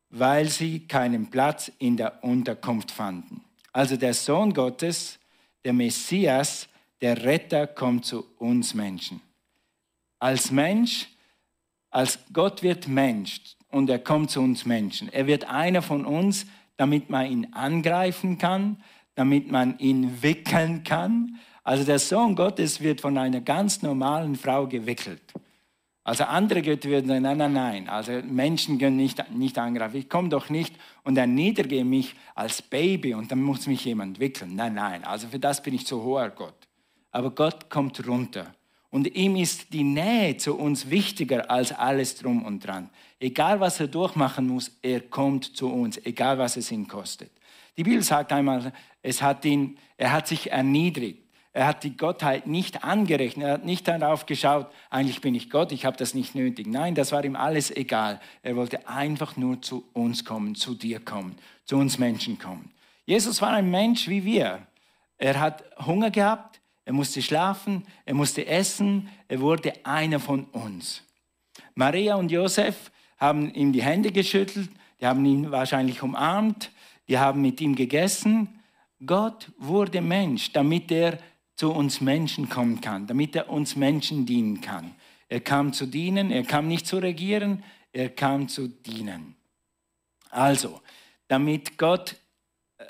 weil 0.10 0.50
sie 0.50 0.88
keinen 0.88 1.32
Platz 1.32 1.72
in 1.80 1.98
der 1.98 2.24
Unterkunft 2.24 2.92
fanden. 2.92 3.44
Also 3.72 3.98
der 3.98 4.14
Sohn 4.14 4.54
Gottes, 4.54 5.20
der 5.64 5.74
Messias, 5.74 6.68
der 7.02 7.24
Retter 7.24 7.66
kommt 7.66 8.06
zu 8.06 8.26
uns 8.38 8.74
Menschen. 8.74 9.22
Als 10.20 10.52
Mensch, 10.52 11.08
als 11.90 12.20
Gott 12.32 12.62
wird 12.62 12.88
Mensch 12.88 13.42
und 13.70 13.90
er 13.90 14.00
kommt 14.00 14.32
zu 14.32 14.42
uns 14.42 14.66
Menschen. 14.66 15.12
Er 15.12 15.28
wird 15.28 15.46
einer 15.46 15.82
von 15.82 16.06
uns, 16.06 16.46
damit 16.80 17.10
man 17.10 17.26
ihn 17.26 17.48
angreifen 17.52 18.38
kann, 18.38 18.82
damit 19.14 19.52
man 19.52 19.78
ihn 19.80 20.24
wickeln 20.24 20.86
kann. 20.86 21.38
Also 21.62 21.84
der 21.84 22.00
Sohn 22.00 22.36
Gottes 22.36 22.80
wird 22.80 23.02
von 23.02 23.18
einer 23.18 23.42
ganz 23.42 23.82
normalen 23.82 24.38
Frau 24.38 24.66
gewickelt. 24.66 25.22
Also 26.06 26.24
andere 26.24 26.62
Götter 26.62 26.88
würden 26.88 27.08
sagen, 27.08 27.24
nein, 27.24 27.38
nein, 27.38 27.54
nein, 27.54 27.90
also 27.90 28.14
Menschen 28.24 28.80
können 28.80 28.96
nicht, 28.96 29.30
nicht 29.32 29.58
angreifen. 29.58 29.98
Ich 29.98 30.08
komme 30.08 30.30
doch 30.30 30.50
nicht 30.50 30.74
und 31.04 31.18
erniedrige 31.18 31.84
mich 31.84 32.16
als 32.34 32.62
Baby 32.62 33.14
und 33.14 33.30
dann 33.30 33.42
muss 33.42 33.68
mich 33.68 33.84
jemand 33.84 34.22
wickeln. 34.22 34.56
Nein, 34.56 34.76
nein, 34.76 35.04
also 35.04 35.28
für 35.28 35.38
das 35.38 35.62
bin 35.62 35.74
ich 35.74 35.86
zu 35.86 36.02
hoher 36.02 36.30
Gott. 36.30 36.68
Aber 37.12 37.32
Gott 37.32 37.70
kommt 37.70 38.08
runter. 38.08 38.56
Und 38.92 39.16
ihm 39.16 39.36
ist 39.36 39.72
die 39.72 39.84
Nähe 39.84 40.38
zu 40.38 40.58
uns 40.58 40.90
wichtiger 40.90 41.50
als 41.52 41.72
alles 41.72 42.16
drum 42.16 42.44
und 42.44 42.66
dran. 42.66 42.90
Egal 43.20 43.60
was 43.60 43.80
er 43.80 43.88
durchmachen 43.88 44.48
muss, 44.48 44.72
er 44.82 45.02
kommt 45.02 45.56
zu 45.56 45.72
uns, 45.72 46.00
egal 46.06 46.40
was 46.40 46.58
es 46.58 46.72
ihn 46.72 46.88
kostet. 46.88 47.30
Die 47.78 47.84
Bibel 47.84 48.02
sagt 48.02 48.32
einmal, 48.32 48.74
es 49.04 49.22
hat 49.22 49.46
ihn, 49.46 49.78
er 49.98 50.12
hat 50.12 50.28
sich 50.28 50.52
erniedrigt. 50.52 51.24
Er 51.52 51.68
hat 51.68 51.84
die 51.84 51.98
Gottheit 51.98 52.48
nicht 52.48 52.84
angerechnet. 52.84 53.46
Er 53.46 53.54
hat 53.54 53.66
nicht 53.66 53.88
darauf 53.88 54.26
geschaut, 54.26 54.68
eigentlich 54.90 55.22
bin 55.22 55.36
ich 55.36 55.50
Gott, 55.50 55.72
ich 55.72 55.86
habe 55.86 55.98
das 55.98 56.14
nicht 56.14 56.34
nötig. 56.36 56.68
Nein, 56.68 56.96
das 56.96 57.12
war 57.12 57.24
ihm 57.26 57.36
alles 57.36 57.72
egal. 57.72 58.22
Er 58.44 58.56
wollte 58.56 58.88
einfach 58.88 59.36
nur 59.36 59.62
zu 59.62 59.84
uns 59.94 60.26
kommen, 60.26 60.56
zu 60.56 60.74
dir 60.74 61.00
kommen, 61.00 61.36
zu 61.66 61.78
uns 61.78 62.00
Menschen 62.00 62.40
kommen. 62.40 62.72
Jesus 63.06 63.42
war 63.42 63.52
ein 63.52 63.70
Mensch 63.70 64.08
wie 64.08 64.24
wir. 64.24 64.60
Er 65.18 65.40
hat 65.40 65.64
Hunger 65.86 66.12
gehabt, 66.12 66.49
er 66.90 66.94
musste 66.94 67.22
schlafen, 67.22 67.86
er 68.04 68.16
musste 68.16 68.48
essen, 68.48 69.10
er 69.28 69.42
wurde 69.42 69.74
einer 69.86 70.20
von 70.20 70.46
uns. 70.46 71.04
Maria 71.76 72.16
und 72.16 72.32
Josef 72.32 72.90
haben 73.20 73.54
ihm 73.54 73.72
die 73.74 73.84
Hände 73.84 74.12
geschüttelt, 74.12 74.72
die 75.00 75.06
haben 75.06 75.24
ihn 75.24 75.52
wahrscheinlich 75.52 76.02
umarmt, 76.02 76.72
die 77.08 77.20
haben 77.20 77.44
mit 77.44 77.62
ihm 77.62 77.76
gegessen 77.76 78.60
Gott 79.06 79.52
wurde 79.60 80.02
Mensch, 80.02 80.52
damit 80.52 80.92
er 80.92 81.20
zu 81.56 81.72
uns 81.72 82.02
Menschen 82.02 82.50
kommen 82.50 82.82
kann, 82.82 83.06
damit 83.06 83.36
er 83.36 83.52
uns 83.52 83.76
Menschen 83.76 84.26
dienen 84.26 84.60
kann. 84.60 84.96
Er 85.28 85.42
kam 85.42 85.74
zu 85.74 85.86
dienen, 85.86 86.32
er 86.32 86.44
kam 86.44 86.68
nicht 86.68 86.88
zu 86.88 86.98
regieren, 86.98 87.64
er 87.94 88.10
kam 88.10 88.48
zu 88.48 88.68
dienen. 88.68 89.36
Also, 90.32 90.82
damit 91.28 91.78
Gott, 91.78 92.16
äh, 92.80 92.86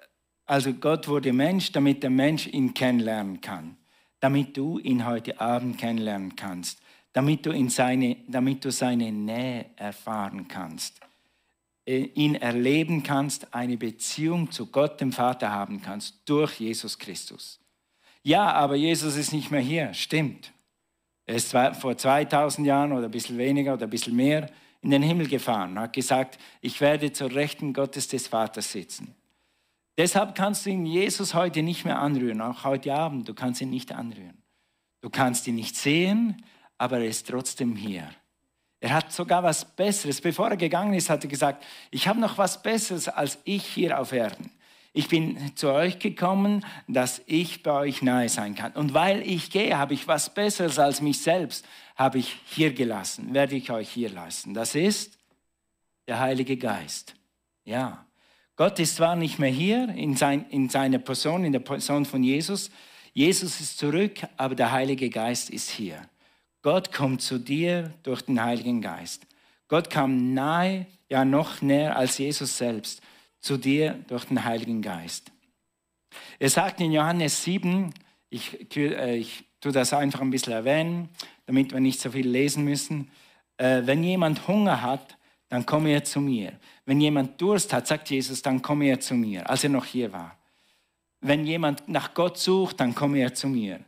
also 0.45 0.73
Gott 0.73 1.09
wurde 1.09 1.33
Mensch, 1.33 1.73
damit 1.73 2.01
der 2.01 2.11
Mensch 2.11 2.47
ihn 2.47 2.73
kennenlernen 2.73 3.41
kann, 3.41 3.75
damit 4.19 4.57
du 4.57 4.79
ihn 4.79 5.05
heute 5.05 5.39
Abend 5.39 5.77
kennenlernen 5.77 6.35
kannst, 6.35 6.81
damit 7.13 7.45
du, 7.45 7.51
in 7.51 7.69
seine, 7.69 8.17
damit 8.27 8.65
du 8.65 8.71
seine 8.71 9.11
Nähe 9.11 9.65
erfahren 9.75 10.47
kannst, 10.47 10.99
äh, 11.85 12.03
ihn 12.13 12.35
erleben 12.35 13.03
kannst, 13.03 13.53
eine 13.53 13.77
Beziehung 13.77 14.51
zu 14.51 14.67
Gott, 14.67 15.01
dem 15.01 15.11
Vater 15.11 15.51
haben 15.51 15.81
kannst, 15.81 16.17
durch 16.25 16.59
Jesus 16.59 16.97
Christus. 16.97 17.59
Ja, 18.21 18.51
aber 18.51 18.75
Jesus 18.75 19.15
ist 19.15 19.33
nicht 19.33 19.49
mehr 19.49 19.61
hier, 19.61 19.93
stimmt. 19.93 20.51
Er 21.25 21.35
ist 21.35 21.51
vor 21.51 21.97
2000 21.97 22.65
Jahren 22.65 22.91
oder 22.91 23.05
ein 23.05 23.11
bisschen 23.11 23.37
weniger 23.37 23.73
oder 23.73 23.85
ein 23.85 23.89
bisschen 23.89 24.15
mehr 24.15 24.49
in 24.81 24.91
den 24.91 25.03
Himmel 25.03 25.27
gefahren 25.27 25.71
und 25.71 25.79
hat 25.79 25.93
gesagt, 25.93 26.39
ich 26.61 26.81
werde 26.81 27.11
zur 27.11 27.33
Rechten 27.33 27.73
Gottes 27.73 28.07
des 28.07 28.27
Vaters 28.27 28.71
sitzen. 28.71 29.13
Deshalb 29.99 30.33
kannst 30.33 30.65
du 30.65 30.69
ihn 30.69 30.85
Jesus 30.85 31.33
heute 31.33 31.61
nicht 31.61 31.83
mehr 31.83 31.99
anrühren, 31.99 32.39
auch 32.39 32.63
heute 32.63 32.93
Abend, 32.93 33.27
du 33.27 33.33
kannst 33.33 33.59
ihn 33.59 33.69
nicht 33.69 33.91
anrühren. 33.91 34.41
Du 35.01 35.09
kannst 35.09 35.45
ihn 35.45 35.55
nicht 35.55 35.75
sehen, 35.75 36.41
aber 36.77 36.99
er 36.99 37.07
ist 37.07 37.27
trotzdem 37.27 37.75
hier. 37.75 38.09
Er 38.79 38.93
hat 38.93 39.11
sogar 39.11 39.43
was 39.43 39.65
Besseres. 39.65 40.21
Bevor 40.21 40.51
er 40.51 40.55
gegangen 40.55 40.93
ist, 40.93 41.09
hat 41.09 41.25
er 41.25 41.29
gesagt, 41.29 41.65
ich 41.91 42.07
habe 42.07 42.17
noch 42.17 42.37
was 42.37 42.63
Besseres 42.63 43.09
als 43.09 43.39
ich 43.43 43.65
hier 43.65 43.99
auf 43.99 44.13
Erden. 44.13 44.49
Ich 44.93 45.09
bin 45.09 45.53
zu 45.57 45.69
euch 45.69 45.99
gekommen, 45.99 46.65
dass 46.87 47.21
ich 47.25 47.61
bei 47.61 47.73
euch 47.73 48.01
nahe 48.01 48.29
sein 48.29 48.55
kann. 48.55 48.71
Und 48.71 48.93
weil 48.93 49.21
ich 49.21 49.51
gehe, 49.51 49.77
habe 49.77 49.95
ich 49.95 50.07
was 50.07 50.33
Besseres 50.33 50.79
als 50.79 51.01
mich 51.01 51.21
selbst, 51.21 51.65
habe 51.97 52.19
ich 52.19 52.37
hier 52.45 52.73
gelassen, 52.73 53.33
werde 53.33 53.57
ich 53.57 53.69
euch 53.69 53.89
hier 53.89 54.11
lassen. 54.11 54.53
Das 54.53 54.75
ist 54.75 55.19
der 56.07 56.21
Heilige 56.21 56.55
Geist. 56.55 57.15
Ja, 57.65 58.05
Gott 58.59 58.77
ist 58.77 58.97
zwar 58.97 59.15
nicht 59.15 59.39
mehr 59.39 59.49
hier 59.49 59.87
in, 59.95 60.17
sein, 60.17 60.45
in 60.49 60.67
seiner 60.67 60.99
Person, 60.99 61.45
in 61.45 61.53
der 61.53 61.61
Person 61.61 62.03
von 62.03 62.21
Jesus. 62.21 62.69
Jesus 63.13 63.61
ist 63.61 63.77
zurück, 63.77 64.19
aber 64.35 64.53
der 64.53 64.73
Heilige 64.73 65.09
Geist 65.09 65.49
ist 65.49 65.69
hier. 65.69 66.01
Gott 66.61 66.91
kommt 66.91 67.21
zu 67.21 67.37
dir 67.39 67.93
durch 68.03 68.21
den 68.23 68.43
Heiligen 68.43 68.81
Geist. 68.81 69.25
Gott 69.69 69.89
kam 69.89 70.33
nahe, 70.33 70.87
ja 71.07 71.23
noch 71.23 71.61
näher 71.61 71.95
als 71.95 72.17
Jesus 72.17 72.57
selbst, 72.57 73.01
zu 73.39 73.55
dir 73.55 73.97
durch 74.09 74.25
den 74.25 74.43
Heiligen 74.43 74.81
Geist. 74.81 75.31
Er 76.37 76.49
sagt 76.49 76.81
in 76.81 76.91
Johannes 76.91 77.41
7, 77.41 77.93
ich, 78.29 78.75
ich 78.75 79.45
tue 79.61 79.71
das 79.71 79.93
einfach 79.93 80.19
ein 80.19 80.31
bisschen 80.31 80.51
erwähnen, 80.51 81.07
damit 81.45 81.71
wir 81.71 81.79
nicht 81.79 82.01
so 82.01 82.11
viel 82.11 82.27
lesen 82.27 82.65
müssen. 82.65 83.09
Äh, 83.55 83.83
wenn 83.85 84.03
jemand 84.03 84.49
Hunger 84.49 84.81
hat, 84.81 85.17
dann 85.49 85.65
komme 85.65 85.91
er 85.91 86.03
zu 86.03 86.21
mir. 86.21 86.53
Wenn 86.85 87.01
jemand 87.01 87.41
Durst 87.41 87.73
hat, 87.73 87.87
sagt 87.87 88.09
Jesus, 88.09 88.41
dann 88.41 88.61
komme 88.61 88.85
er 88.85 88.99
zu 88.99 89.15
mir, 89.15 89.49
als 89.49 89.63
er 89.63 89.71
noch 89.71 89.85
hier 89.85 90.13
war. 90.13 90.37
Wenn 91.21 91.45
jemand 91.45 91.87
nach 91.89 92.13
Gott 92.13 92.37
sucht, 92.37 92.79
dann 92.79 92.95
komme 92.95 93.19
er 93.19 93.33
zu 93.33 93.47
mir. 93.47 93.81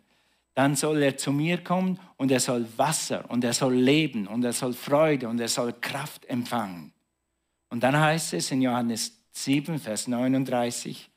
Dann 0.54 0.76
soll 0.76 1.02
er 1.02 1.16
zu 1.16 1.32
mir 1.32 1.64
kommen 1.64 1.98
und 2.18 2.30
er 2.30 2.42
soll 2.42 2.68
Wasser 2.76 3.30
und 3.30 3.44
er 3.44 3.54
soll 3.54 3.76
leben 3.76 4.28
und 4.28 4.44
er 4.44 4.52
soll 4.52 4.74
Freude 4.74 5.30
und 5.30 5.40
er 5.40 5.48
soll 5.48 5.74
Kraft 5.80 6.26
empfangen. 6.26 6.92
Und 7.70 7.84
dann 7.84 7.98
heißt 7.98 8.34
es 8.34 8.52
in 8.52 8.62
Johannes 8.62 9.18
7, 9.32 9.80
Vers 9.80 10.08
39, 10.08 11.10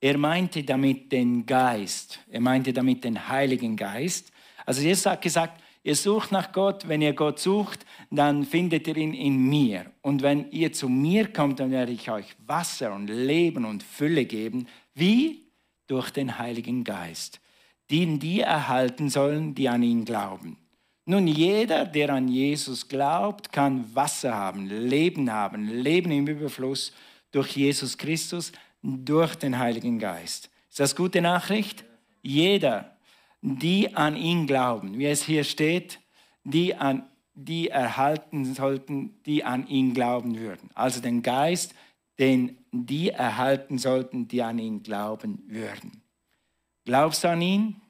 er 0.00 0.18
meinte 0.18 0.62
damit 0.62 1.10
den 1.10 1.46
Geist, 1.46 2.20
er 2.28 2.40
meinte 2.40 2.72
damit 2.72 3.02
den 3.02 3.28
Heiligen 3.28 3.76
Geist. 3.76 4.30
Also 4.66 4.82
Jesus 4.82 5.06
hat 5.06 5.22
gesagt, 5.22 5.62
ihr 5.86 5.94
sucht 5.94 6.32
nach 6.32 6.50
Gott, 6.50 6.88
wenn 6.88 7.00
ihr 7.00 7.12
Gott 7.12 7.38
sucht, 7.38 7.86
dann 8.10 8.44
findet 8.44 8.88
ihr 8.88 8.96
ihn 8.96 9.14
in 9.14 9.38
mir. 9.48 9.86
Und 10.02 10.20
wenn 10.20 10.50
ihr 10.50 10.72
zu 10.72 10.88
mir 10.88 11.32
kommt, 11.32 11.60
dann 11.60 11.70
werde 11.70 11.92
ich 11.92 12.10
euch 12.10 12.34
Wasser 12.44 12.92
und 12.92 13.06
Leben 13.06 13.64
und 13.64 13.84
Fülle 13.84 14.24
geben. 14.24 14.66
Wie? 14.94 15.44
Durch 15.86 16.10
den 16.10 16.38
Heiligen 16.38 16.82
Geist, 16.82 17.40
den 17.92 18.18
die 18.18 18.40
erhalten 18.40 19.10
sollen, 19.10 19.54
die 19.54 19.68
an 19.68 19.84
ihn 19.84 20.04
glauben. 20.04 20.58
Nun, 21.04 21.28
jeder, 21.28 21.84
der 21.84 22.10
an 22.10 22.26
Jesus 22.26 22.88
glaubt, 22.88 23.52
kann 23.52 23.94
Wasser 23.94 24.34
haben, 24.34 24.66
Leben 24.66 25.30
haben, 25.30 25.68
Leben 25.68 26.10
im 26.10 26.26
Überfluss 26.26 26.92
durch 27.30 27.56
Jesus 27.56 27.96
Christus, 27.96 28.50
durch 28.82 29.36
den 29.36 29.56
Heiligen 29.56 30.00
Geist. 30.00 30.50
Ist 30.68 30.80
das 30.80 30.96
gute 30.96 31.22
Nachricht? 31.22 31.84
Jeder, 32.22 32.95
die 33.42 33.94
an 33.94 34.16
ihn 34.16 34.46
glauben, 34.46 34.98
wie 34.98 35.06
es 35.06 35.22
hier 35.22 35.44
steht, 35.44 36.00
die, 36.44 36.74
an, 36.74 37.08
die 37.34 37.68
erhalten 37.68 38.54
sollten, 38.54 39.22
die 39.24 39.44
an 39.44 39.66
ihn 39.66 39.94
glauben 39.94 40.38
würden. 40.38 40.70
Also 40.74 41.00
den 41.00 41.22
Geist, 41.22 41.74
den 42.18 42.58
die 42.72 43.10
erhalten 43.10 43.78
sollten, 43.78 44.28
die 44.28 44.42
an 44.42 44.58
ihn 44.58 44.82
glauben 44.82 45.42
würden. 45.46 46.02
Glaubst 46.84 47.24
du 47.24 47.28
an 47.28 47.42
ihn? 47.42 47.80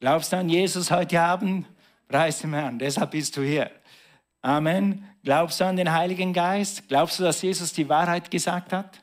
Glaubst 0.00 0.32
du 0.32 0.38
an 0.38 0.48
Jesus 0.48 0.90
heute 0.90 1.20
Abend? 1.20 1.66
Preis 2.08 2.40
dem 2.40 2.54
Herrn, 2.54 2.78
deshalb 2.78 3.12
bist 3.12 3.36
du 3.36 3.42
hier. 3.42 3.70
Amen. 4.42 5.04
Glaubst 5.22 5.60
du 5.60 5.64
an 5.64 5.76
den 5.76 5.92
Heiligen 5.92 6.32
Geist? 6.32 6.88
Glaubst 6.88 7.18
du, 7.18 7.24
dass 7.24 7.42
Jesus 7.42 7.72
die 7.72 7.88
Wahrheit 7.88 8.30
gesagt 8.30 8.72
hat? 8.72 9.02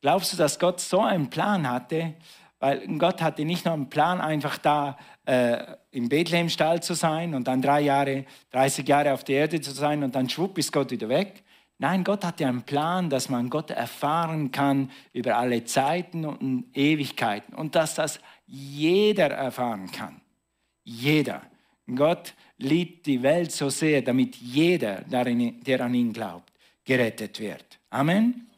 Glaubst 0.00 0.32
du, 0.32 0.36
dass 0.36 0.58
Gott 0.58 0.80
so 0.80 1.00
einen 1.00 1.28
Plan 1.28 1.68
hatte? 1.68 2.14
Weil 2.60 2.86
Gott 2.98 3.22
hatte 3.22 3.44
nicht 3.44 3.64
nur 3.64 3.74
einen 3.74 3.88
Plan, 3.88 4.20
einfach 4.20 4.58
da 4.58 4.98
äh, 5.26 5.58
im 5.92 6.08
Bethlehemstall 6.08 6.82
zu 6.82 6.94
sein 6.94 7.34
und 7.34 7.46
dann 7.46 7.62
drei 7.62 7.82
Jahre, 7.82 8.24
30 8.50 8.88
Jahre 8.88 9.12
auf 9.12 9.22
der 9.24 9.40
Erde 9.40 9.60
zu 9.60 9.70
sein 9.70 10.02
und 10.02 10.14
dann 10.14 10.28
schwupp 10.28 10.58
ist 10.58 10.72
Gott 10.72 10.90
wieder 10.90 11.08
weg. 11.08 11.44
Nein, 11.78 12.02
Gott 12.02 12.24
hatte 12.24 12.44
einen 12.44 12.62
Plan, 12.62 13.08
dass 13.08 13.28
man 13.28 13.48
Gott 13.48 13.70
erfahren 13.70 14.50
kann 14.50 14.90
über 15.12 15.36
alle 15.36 15.64
Zeiten 15.64 16.24
und 16.24 16.64
Ewigkeiten 16.74 17.54
und 17.54 17.76
dass 17.76 17.94
das 17.94 18.18
jeder 18.46 19.30
erfahren 19.30 19.88
kann. 19.92 20.20
Jeder. 20.82 21.42
Gott 21.94 22.34
liebt 22.58 23.06
die 23.06 23.22
Welt 23.22 23.52
so 23.52 23.70
sehr, 23.70 24.02
damit 24.02 24.34
jeder, 24.36 25.02
der 25.02 25.80
an 25.80 25.94
ihn 25.94 26.12
glaubt, 26.12 26.52
gerettet 26.84 27.38
wird. 27.38 27.78
Amen. 27.90 28.48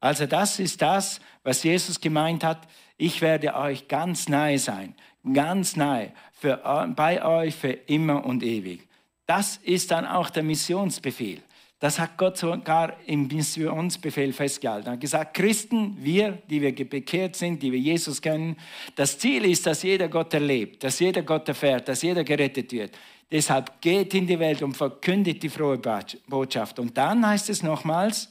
Also 0.00 0.26
das 0.26 0.58
ist 0.58 0.80
das, 0.80 1.20
was 1.42 1.62
Jesus 1.62 2.00
gemeint 2.00 2.44
hat. 2.44 2.66
Ich 3.04 3.20
werde 3.20 3.54
euch 3.54 3.86
ganz 3.86 4.30
nahe 4.30 4.58
sein, 4.58 4.94
ganz 5.30 5.76
nahe, 5.76 6.14
für, 6.32 6.56
bei 6.96 7.22
euch 7.22 7.54
für 7.54 7.72
immer 7.72 8.24
und 8.24 8.42
ewig. 8.42 8.88
Das 9.26 9.58
ist 9.58 9.90
dann 9.90 10.06
auch 10.06 10.30
der 10.30 10.42
Missionsbefehl. 10.42 11.42
Das 11.80 11.98
hat 11.98 12.16
Gott 12.16 12.38
sogar 12.38 12.96
im 13.04 13.26
Missionsbefehl 13.26 14.32
festgehalten. 14.32 14.88
Er 14.88 14.92
hat 14.92 15.02
gesagt, 15.02 15.34
Christen, 15.34 15.98
wir, 16.00 16.38
die 16.48 16.62
wir 16.62 16.74
bekehrt 16.74 17.36
sind, 17.36 17.62
die 17.62 17.72
wir 17.72 17.78
Jesus 17.78 18.22
kennen, 18.22 18.56
das 18.94 19.18
Ziel 19.18 19.44
ist, 19.44 19.66
dass 19.66 19.82
jeder 19.82 20.08
Gott 20.08 20.32
erlebt, 20.32 20.82
dass 20.82 20.98
jeder 20.98 21.20
Gott 21.20 21.46
erfährt, 21.46 21.86
dass 21.86 22.00
jeder 22.00 22.24
gerettet 22.24 22.72
wird. 22.72 22.96
Deshalb 23.30 23.82
geht 23.82 24.14
in 24.14 24.26
die 24.26 24.38
Welt 24.38 24.62
und 24.62 24.78
verkündet 24.78 25.42
die 25.42 25.50
frohe 25.50 25.78
Botschaft. 26.26 26.78
Und 26.78 26.96
dann 26.96 27.26
heißt 27.26 27.50
es 27.50 27.62
nochmals, 27.62 28.30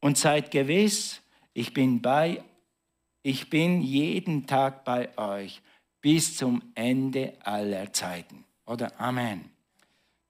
und 0.00 0.16
seid 0.16 0.52
gewiss, 0.52 1.20
ich 1.52 1.74
bin 1.74 2.00
bei, 2.00 2.44
ich 3.22 3.50
bin 3.50 3.82
jeden 3.82 4.46
Tag 4.46 4.84
bei 4.84 5.16
euch 5.18 5.60
bis 6.00 6.36
zum 6.36 6.62
Ende 6.74 7.34
aller 7.42 7.92
Zeiten. 7.92 8.44
Oder 8.66 9.00
Amen. 9.00 9.50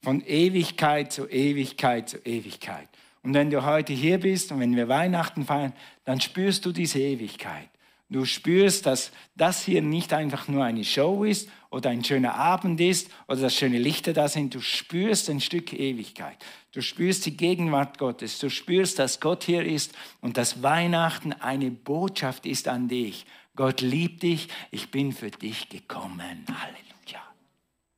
Von 0.02 0.22
Ewigkeit 0.24 1.12
zu 1.12 1.28
Ewigkeit 1.28 2.08
zu 2.08 2.18
Ewigkeit. 2.18 2.88
Und 3.22 3.34
wenn 3.34 3.50
du 3.50 3.64
heute 3.64 3.92
hier 3.92 4.18
bist 4.18 4.52
und 4.52 4.60
wenn 4.60 4.76
wir 4.76 4.88
Weihnachten 4.88 5.44
feiern, 5.44 5.72
dann 6.04 6.20
spürst 6.20 6.64
du 6.64 6.72
diese 6.72 7.00
Ewigkeit. 7.00 7.68
Du 8.10 8.24
spürst, 8.24 8.86
dass 8.86 9.12
das 9.36 9.62
hier 9.62 9.82
nicht 9.82 10.14
einfach 10.14 10.48
nur 10.48 10.64
eine 10.64 10.84
Show 10.84 11.24
ist 11.24 11.50
oder 11.70 11.90
ein 11.90 12.02
schöner 12.02 12.34
Abend 12.34 12.80
ist 12.80 13.10
oder 13.26 13.42
dass 13.42 13.54
schöne 13.54 13.78
Lichter 13.78 14.14
da 14.14 14.28
sind. 14.28 14.54
Du 14.54 14.60
spürst 14.60 15.28
ein 15.28 15.40
Stück 15.40 15.74
Ewigkeit. 15.74 16.36
Du 16.72 16.80
spürst 16.80 17.26
die 17.26 17.36
Gegenwart 17.36 17.98
Gottes. 17.98 18.38
Du 18.38 18.48
spürst, 18.48 18.98
dass 18.98 19.20
Gott 19.20 19.44
hier 19.44 19.62
ist 19.62 19.94
und 20.22 20.38
dass 20.38 20.62
Weihnachten 20.62 21.34
eine 21.34 21.70
Botschaft 21.70 22.46
ist 22.46 22.66
an 22.66 22.88
dich. 22.88 23.26
Gott 23.56 23.82
liebt 23.82 24.22
dich. 24.22 24.48
Ich 24.70 24.90
bin 24.90 25.12
für 25.12 25.30
dich 25.30 25.68
gekommen. 25.68 26.46
Halleluja. 26.48 27.22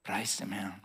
Preis 0.03 0.39
dem 0.39 0.51
Herrn. 0.51 0.81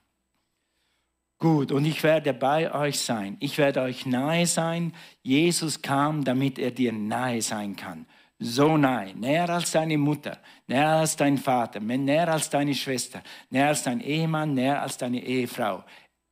Gut, 1.40 1.72
und 1.72 1.86
ich 1.86 2.04
werde 2.04 2.34
bei 2.34 2.74
euch 2.74 3.00
sein. 3.00 3.38
Ich 3.40 3.58
werde 3.58 3.82
euch 3.82 4.06
nahe 4.06 4.46
sein. 4.46 4.94
Jesus 5.24 5.82
kam, 5.82 6.24
damit 6.24 6.60
er 6.60 6.72
dir 6.72 6.94
nahe 6.94 7.42
sein 7.42 7.76
kann. 7.76 8.06
So 8.40 8.76
nahe, 8.76 9.14
näher 9.16 9.50
als 9.50 9.72
deine 9.72 9.98
Mutter, 9.98 10.40
näher 10.68 10.98
als 10.98 11.16
dein 11.16 11.38
Vater, 11.38 11.80
näher 11.80 12.28
als 12.28 12.50
deine 12.50 12.76
Schwester, 12.76 13.24
näher 13.50 13.70
als 13.70 13.84
dein 13.84 14.02
Ehemann, 14.02 14.54
näher 14.54 14.82
als 14.82 14.98
deine 14.98 15.24
Ehefrau. 15.24 15.84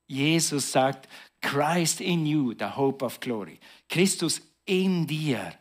Jesus 0.08 0.72
sagt, 0.72 1.08
Christ 1.42 2.02
in 2.02 2.26
you, 2.26 2.54
the 2.58 2.66
hope 2.76 3.06
of 3.06 3.20
glory. 3.22 3.60
Christus 3.88 4.42
in 4.66 5.08
dir, 5.08 5.54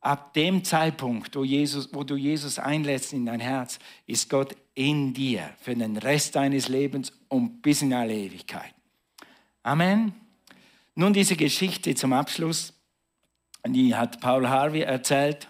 ab 0.00 0.32
dem 0.34 0.62
Zeitpunkt, 0.62 1.34
wo, 1.34 1.42
Jesus, 1.42 1.92
wo 1.92 2.04
du 2.04 2.16
Jesus 2.16 2.58
einlädst 2.60 3.12
in 3.12 3.26
dein 3.26 3.40
Herz, 3.40 3.80
ist 4.06 4.30
Gott 4.30 4.54
in 4.74 5.12
dir 5.12 5.50
für 5.60 5.74
den 5.74 5.96
Rest 5.96 6.36
deines 6.36 6.68
Lebens 6.68 7.12
und 7.28 7.62
bis 7.62 7.82
in 7.82 7.92
alle 7.92 8.14
Ewigkeit. 8.14 8.74
Amen. 9.64 10.14
Nun 10.94 11.12
diese 11.12 11.36
Geschichte 11.36 11.94
zum 11.96 12.12
Abschluss, 12.12 12.72
die 13.66 13.94
hat 13.94 14.20
Paul 14.20 14.48
Harvey 14.48 14.82
erzählt 14.82 15.49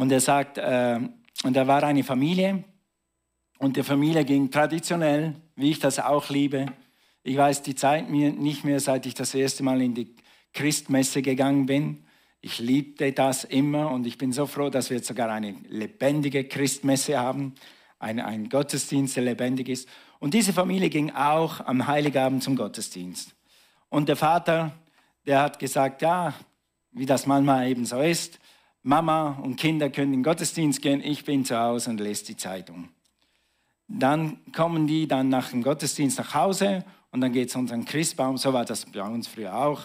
und 0.00 0.10
er 0.10 0.20
sagt, 0.20 0.56
äh, 0.56 0.98
und 1.44 1.54
da 1.54 1.66
war 1.66 1.82
eine 1.82 2.02
Familie 2.02 2.64
und 3.58 3.76
die 3.76 3.82
Familie 3.82 4.24
ging 4.24 4.50
traditionell, 4.50 5.34
wie 5.56 5.72
ich 5.72 5.78
das 5.78 5.98
auch 5.98 6.30
liebe. 6.30 6.64
Ich 7.22 7.36
weiß 7.36 7.60
die 7.60 7.74
Zeit 7.74 8.08
mir 8.08 8.32
nicht 8.32 8.64
mehr, 8.64 8.80
seit 8.80 9.04
ich 9.04 9.12
das 9.12 9.34
erste 9.34 9.62
Mal 9.62 9.82
in 9.82 9.92
die 9.92 10.14
Christmesse 10.54 11.20
gegangen 11.20 11.66
bin. 11.66 12.02
Ich 12.40 12.60
liebte 12.60 13.12
das 13.12 13.44
immer 13.44 13.90
und 13.90 14.06
ich 14.06 14.16
bin 14.16 14.32
so 14.32 14.46
froh, 14.46 14.70
dass 14.70 14.88
wir 14.88 14.96
jetzt 14.96 15.08
sogar 15.08 15.28
eine 15.28 15.54
lebendige 15.68 16.44
Christmesse 16.44 17.18
haben, 17.18 17.54
ein, 17.98 18.20
ein 18.20 18.48
Gottesdienst, 18.48 19.16
der 19.16 19.24
lebendig 19.24 19.68
ist. 19.68 19.86
Und 20.18 20.32
diese 20.32 20.54
Familie 20.54 20.88
ging 20.88 21.10
auch 21.10 21.60
am 21.60 21.86
Heiligabend 21.86 22.42
zum 22.42 22.56
Gottesdienst. 22.56 23.34
Und 23.90 24.08
der 24.08 24.16
Vater, 24.16 24.72
der 25.26 25.42
hat 25.42 25.58
gesagt, 25.58 26.00
ja, 26.00 26.32
wie 26.90 27.04
das 27.04 27.26
manchmal 27.26 27.68
eben 27.68 27.84
so 27.84 28.00
ist, 28.00 28.39
Mama 28.82 29.38
und 29.42 29.56
Kinder 29.56 29.90
können 29.90 30.14
in 30.14 30.20
den 30.20 30.24
Gottesdienst 30.24 30.80
gehen, 30.80 31.02
ich 31.04 31.24
bin 31.24 31.44
zu 31.44 31.58
Hause 31.58 31.90
und 31.90 32.00
lese 32.00 32.24
die 32.26 32.36
Zeitung. 32.36 32.88
Dann 33.88 34.38
kommen 34.52 34.86
die 34.86 35.06
dann 35.06 35.28
nach 35.28 35.50
dem 35.50 35.62
Gottesdienst 35.62 36.18
nach 36.18 36.34
Hause 36.34 36.84
und 37.10 37.20
dann 37.20 37.32
geht 37.32 37.48
es 37.48 37.56
unter 37.56 37.74
den 37.74 37.84
Christbaum, 37.84 38.36
so 38.36 38.52
war 38.52 38.64
das 38.64 38.86
bei 38.86 39.02
uns 39.02 39.26
früher 39.26 39.54
auch. 39.54 39.82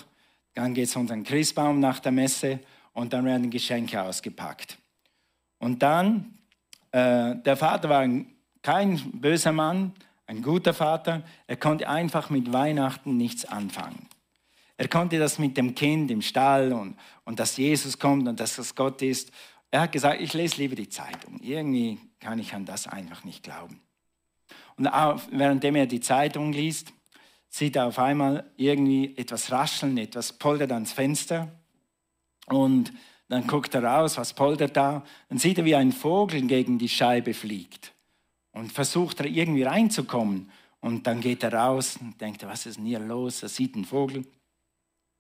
Dann 0.54 0.74
geht 0.74 0.88
es 0.88 0.96
unter 0.96 1.14
den 1.14 1.24
Christbaum 1.24 1.80
nach 1.80 2.00
der 2.00 2.12
Messe 2.12 2.60
und 2.93 3.12
dann 3.12 3.26
werden 3.26 3.50
Geschenke 3.50 4.02
ausgepackt. 4.02 4.78
Und 5.60 5.82
dann, 5.82 6.38
äh, 6.91 7.36
der 7.36 7.58
Vater 7.58 7.89
war 7.89 8.00
ein, 8.00 8.28
kein 8.62 8.98
böser 9.12 9.52
Mann, 9.52 9.93
ein 10.28 10.41
guter 10.41 10.74
Vater, 10.74 11.24
er 11.48 11.58
konnte 11.58 11.89
einfach 11.89 12.30
mit 12.30 12.54
Weihnachten 12.54 13.18
nichts 13.18 13.46
anfangen. 13.46 14.08
Er 14.78 14.88
konnte 14.88 15.19
das 15.19 15.39
mit 15.39 15.55
dem 15.57 15.73
Kind 15.73 16.11
im 16.11 16.21
Stall 16.21 16.73
und, 16.73 16.97
und 17.23 17.39
dass 17.39 17.57
Jesus 17.57 17.97
kommt 17.97 18.28
und 18.28 18.39
dass 18.39 18.57
das 18.57 18.76
Gott 18.76 19.01
ist. 19.01 19.32
Er 19.71 19.82
hat 19.82 19.91
gesagt, 19.91 20.21
ich 20.21 20.34
lese 20.34 20.57
lieber 20.57 20.76
die 20.76 20.89
Zeitung. 20.89 21.39
Irgendwie 21.41 21.97
kann 22.19 22.39
ich 22.39 22.53
an 22.53 22.65
das 22.65 22.88
einfach 22.88 23.23
nicht 23.23 23.43
glauben. 23.43 23.80
Und 24.78 24.88
auch, 24.88 25.21
währenddem 25.32 25.76
er 25.76 25.86
die 25.86 26.01
Zeitung 26.01 26.51
liest, 26.51 26.91
sieht 27.49 27.78
er 27.78 27.88
auf 27.88 27.99
einmal 27.99 28.51
irgendwie 28.57 29.15
etwas 29.15 29.51
rascheln, 29.51 29.97
etwas 29.97 30.34
poltert 30.34 30.71
ans 30.73 30.91
Fenster. 30.91 31.49
Und 32.47 32.91
dann 33.30 33.47
guckt 33.47 33.73
er 33.73 33.84
raus, 33.84 34.17
was 34.17 34.34
poltert 34.34 34.76
da. 34.76 35.03
Dann 35.30 35.38
sieht 35.38 35.57
er, 35.57 35.65
wie 35.65 35.76
ein 35.76 35.93
Vogel 35.93 36.41
gegen 36.41 36.78
die 36.78 36.89
Scheibe 36.89 37.34
fliegt. 37.34 37.93
Und 38.51 38.71
versucht 38.71 39.21
er 39.21 39.26
irgendwie 39.26 39.63
reinzukommen. 39.63 40.51
Und 40.82 41.07
dann 41.07 41.21
geht 41.21 41.43
er 41.43 41.53
raus 41.53 41.97
und 41.99 42.19
denkt, 42.19 42.45
was 42.45 42.65
ist 42.65 42.78
denn 42.78 42.86
hier 42.86 42.99
los? 42.99 43.41
Er 43.41 43.49
sieht 43.49 43.76
einen 43.76 43.86
Vogel. 43.86 44.26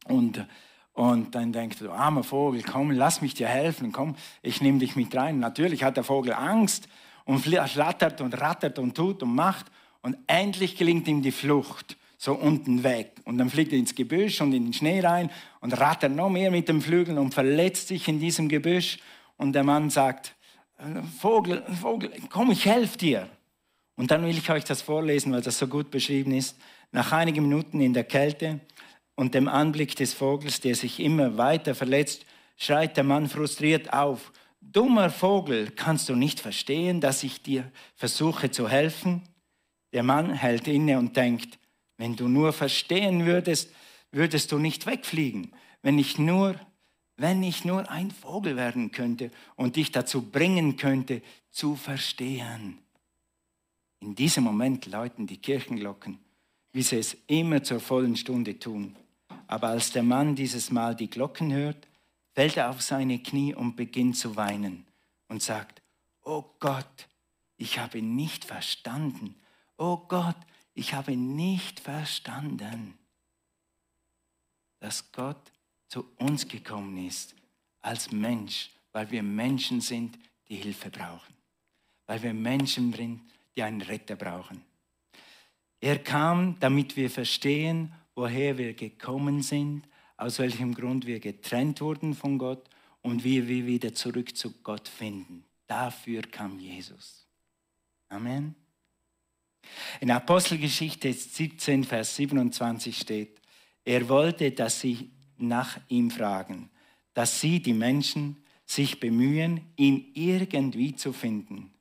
Und, 0.05 0.45
und 0.93 1.35
dann 1.35 1.51
denkt 1.51 1.81
er, 1.81 1.91
armer 1.91 2.23
Vogel, 2.23 2.63
komm, 2.63 2.91
lass 2.91 3.21
mich 3.21 3.33
dir 3.33 3.47
helfen, 3.47 3.91
komm, 3.91 4.15
ich 4.41 4.61
nehme 4.61 4.79
dich 4.79 4.95
mit 4.95 5.13
rein. 5.15 5.39
Natürlich 5.39 5.83
hat 5.83 5.97
der 5.97 6.03
Vogel 6.03 6.33
Angst 6.33 6.87
und 7.25 7.39
flattert 7.39 8.21
und 8.21 8.39
rattert 8.39 8.79
und 8.79 8.95
tut 8.95 9.21
und 9.23 9.35
macht. 9.35 9.65
Und 10.01 10.17
endlich 10.27 10.77
gelingt 10.77 11.07
ihm 11.07 11.21
die 11.21 11.31
Flucht, 11.31 11.97
so 12.17 12.33
unten 12.33 12.83
weg. 12.83 13.13
Und 13.25 13.39
dann 13.39 13.49
fliegt 13.49 13.73
er 13.73 13.79
ins 13.79 13.95
Gebüsch 13.95 14.39
und 14.39 14.53
in 14.53 14.65
den 14.65 14.73
Schnee 14.73 14.99
rein 15.01 15.31
und 15.61 15.73
rattert 15.73 16.11
noch 16.11 16.29
mehr 16.29 16.51
mit 16.51 16.69
den 16.69 16.79
Flügeln 16.81 17.17
und 17.17 17.33
verletzt 17.33 17.87
sich 17.87 18.07
in 18.07 18.19
diesem 18.19 18.47
Gebüsch. 18.47 18.99
Und 19.37 19.53
der 19.53 19.63
Mann 19.63 19.89
sagt, 19.89 20.35
Vogel, 21.19 21.63
Vogel, 21.81 22.11
komm, 22.29 22.51
ich 22.51 22.65
helfe 22.65 22.97
dir. 22.97 23.29
Und 23.95 24.11
dann 24.11 24.23
will 24.23 24.37
ich 24.37 24.49
euch 24.51 24.65
das 24.65 24.81
vorlesen, 24.81 25.31
weil 25.31 25.41
das 25.41 25.57
so 25.57 25.67
gut 25.67 25.89
beschrieben 25.89 26.33
ist. 26.33 26.57
Nach 26.91 27.11
einigen 27.11 27.47
Minuten 27.47 27.81
in 27.81 27.93
der 27.93 28.03
Kälte 28.03 28.59
und 29.15 29.33
dem 29.33 29.47
Anblick 29.47 29.95
des 29.95 30.13
Vogels, 30.13 30.59
der 30.61 30.75
sich 30.75 30.99
immer 30.99 31.37
weiter 31.37 31.75
verletzt, 31.75 32.25
schreit 32.57 32.97
der 32.97 33.03
Mann 33.03 33.27
frustriert 33.27 33.93
auf. 33.93 34.31
Dummer 34.61 35.09
Vogel, 35.09 35.71
kannst 35.71 36.09
du 36.09 36.15
nicht 36.15 36.39
verstehen, 36.39 37.01
dass 37.01 37.23
ich 37.23 37.41
dir 37.41 37.71
versuche 37.95 38.51
zu 38.51 38.67
helfen? 38.67 39.21
Der 39.93 40.03
Mann 40.03 40.33
hält 40.33 40.67
inne 40.67 40.97
und 40.97 41.15
denkt, 41.15 41.59
wenn 41.97 42.15
du 42.15 42.27
nur 42.27 42.51
verstehen 42.51 43.25
würdest, 43.25 43.71
würdest 44.11 44.51
du 44.51 44.57
nicht 44.57 44.85
wegfliegen. 44.85 45.53
Wenn 45.81 45.99
ich 45.99 46.17
nur, 46.17 46.59
wenn 47.15 47.43
ich 47.43 47.63
nur 47.63 47.89
ein 47.89 48.11
Vogel 48.11 48.55
werden 48.55 48.91
könnte 48.91 49.31
und 49.55 49.75
dich 49.75 49.91
dazu 49.91 50.23
bringen 50.23 50.77
könnte, 50.77 51.21
zu 51.51 51.75
verstehen. 51.75 52.79
In 54.01 54.15
diesem 54.15 54.43
Moment 54.43 54.85
läuten 54.87 55.25
die 55.25 55.37
Kirchenglocken, 55.37 56.19
wie 56.73 56.81
sie 56.81 56.97
es 56.97 57.15
immer 57.27 57.63
zur 57.63 57.79
vollen 57.79 58.17
Stunde 58.17 58.59
tun. 58.59 58.97
Aber 59.47 59.69
als 59.69 59.91
der 59.91 60.03
Mann 60.03 60.35
dieses 60.35 60.71
Mal 60.71 60.95
die 60.95 61.09
Glocken 61.09 61.53
hört, 61.53 61.87
fällt 62.33 62.57
er 62.57 62.69
auf 62.69 62.81
seine 62.81 63.19
Knie 63.19 63.53
und 63.53 63.75
beginnt 63.75 64.17
zu 64.17 64.35
weinen 64.35 64.85
und 65.27 65.41
sagt, 65.41 65.81
oh 66.23 66.43
Gott, 66.59 67.07
ich 67.57 67.79
habe 67.79 68.01
nicht 68.01 68.45
verstanden. 68.45 69.35
Oh 69.77 69.97
Gott, 69.97 70.37
ich 70.73 70.93
habe 70.93 71.15
nicht 71.15 71.79
verstanden, 71.79 72.97
dass 74.79 75.11
Gott 75.11 75.51
zu 75.87 76.05
uns 76.17 76.47
gekommen 76.47 77.05
ist 77.05 77.35
als 77.81 78.11
Mensch, 78.11 78.69
weil 78.91 79.09
wir 79.11 79.23
Menschen 79.23 79.81
sind, 79.81 80.17
die 80.49 80.57
Hilfe 80.57 80.89
brauchen. 80.89 81.33
Weil 82.07 82.21
wir 82.21 82.33
Menschen 82.33 82.91
sind, 82.93 83.21
die 83.55 83.63
einen 83.63 83.81
Retter 83.81 84.15
brauchen. 84.15 84.63
Er 85.79 85.99
kam, 85.99 86.59
damit 86.59 86.95
wir 86.95 87.09
verstehen, 87.09 87.93
woher 88.15 88.57
wir 88.57 88.73
gekommen 88.73 89.41
sind, 89.41 89.87
aus 90.17 90.39
welchem 90.39 90.73
Grund 90.73 91.05
wir 91.05 91.19
getrennt 91.19 91.81
wurden 91.81 92.13
von 92.13 92.37
Gott 92.37 92.69
und 93.01 93.23
wie 93.23 93.47
wir 93.47 93.67
wieder 93.67 93.93
zurück 93.93 94.35
zu 94.35 94.51
Gott 94.63 94.87
finden. 94.87 95.43
Dafür 95.67 96.21
kam 96.21 96.59
Jesus. 96.59 97.27
Amen. 98.09 98.55
In 99.99 100.11
Apostelgeschichte 100.11 101.11
17, 101.11 101.83
Vers 101.83 102.15
27 102.15 102.97
steht, 102.97 103.41
er 103.83 104.07
wollte, 104.09 104.51
dass 104.51 104.79
sie 104.79 105.11
nach 105.37 105.79
ihm 105.89 106.09
fragen, 106.11 106.69
dass 107.13 107.41
sie, 107.41 107.61
die 107.61 107.73
Menschen, 107.73 108.43
sich 108.65 108.99
bemühen, 108.99 109.61
ihn 109.75 110.11
irgendwie 110.15 110.95
zu 110.95 111.13
finden, 111.13 111.71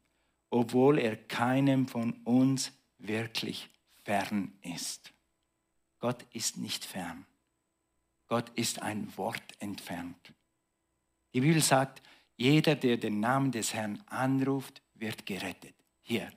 obwohl 0.51 0.99
er 0.99 1.17
keinem 1.17 1.89
von 1.89 2.13
uns 2.25 2.73
wirklich 2.99 3.71
fern 4.03 4.53
ist. 4.61 5.14
Gott 6.05 6.27
ist 6.33 6.59
nicht 6.59 6.85
fern. 6.85 7.25
Gott 8.27 8.51
ist 8.57 8.83
ein 8.83 9.11
Wort 9.17 9.55
entfernt. 9.59 10.35
Die 11.33 11.41
Bibel 11.41 11.63
sagt, 11.63 12.03
jeder, 12.37 12.75
der 12.75 12.99
den 12.99 13.21
Namen 13.21 13.53
des 13.53 13.73
Herrn 13.73 14.05
anruft, 14.09 14.83
wird 14.93 15.25
gerettet. 15.25 15.75
Hier, 16.03 16.31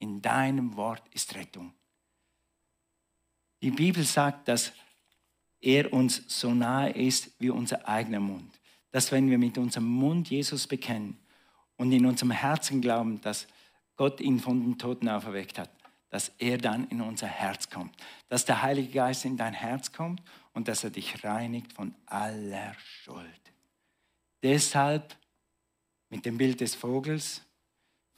in 0.00 0.20
deinem 0.20 0.74
Wort 0.74 1.04
ist 1.12 1.36
Rettung. 1.36 1.72
Die 3.60 3.70
Bibel 3.70 4.02
sagt, 4.02 4.48
dass 4.48 4.72
er 5.60 5.92
uns 5.92 6.24
so 6.26 6.52
nahe 6.52 6.90
ist 6.90 7.30
wie 7.38 7.50
unser 7.50 7.86
eigener 7.86 8.18
Mund. 8.18 8.52
Dass 8.90 9.12
wenn 9.12 9.30
wir 9.30 9.38
mit 9.38 9.56
unserem 9.56 9.86
Mund 9.86 10.30
Jesus 10.30 10.66
bekennen 10.66 11.16
und 11.76 11.92
in 11.92 12.06
unserem 12.06 12.32
Herzen 12.32 12.80
glauben, 12.80 13.20
dass 13.20 13.46
Gott 13.94 14.20
ihn 14.20 14.40
von 14.40 14.60
den 14.60 14.78
Toten 14.78 15.08
auferweckt 15.08 15.60
hat, 15.60 15.70
dass 16.12 16.30
er 16.38 16.58
dann 16.58 16.86
in 16.88 17.00
unser 17.00 17.26
Herz 17.26 17.70
kommt. 17.70 17.96
Dass 18.28 18.44
der 18.44 18.60
Heilige 18.60 18.92
Geist 18.92 19.24
in 19.24 19.38
dein 19.38 19.54
Herz 19.54 19.92
kommt 19.92 20.22
und 20.52 20.68
dass 20.68 20.84
er 20.84 20.90
dich 20.90 21.24
reinigt 21.24 21.72
von 21.72 21.94
aller 22.04 22.74
Schuld. 22.74 23.40
Deshalb 24.42 25.16
mit 26.10 26.26
dem 26.26 26.36
Bild 26.36 26.60
des 26.60 26.74
Vogels, 26.74 27.40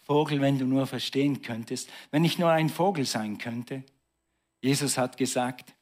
Vogel, 0.00 0.40
wenn 0.40 0.58
du 0.58 0.64
nur 0.64 0.88
verstehen 0.88 1.40
könntest, 1.40 1.88
wenn 2.10 2.24
ich 2.24 2.36
nur 2.36 2.50
ein 2.50 2.68
Vogel 2.68 3.06
sein 3.06 3.38
könnte. 3.38 3.84
Jesus 4.60 4.98
hat 4.98 5.16
gesagt, 5.16 5.72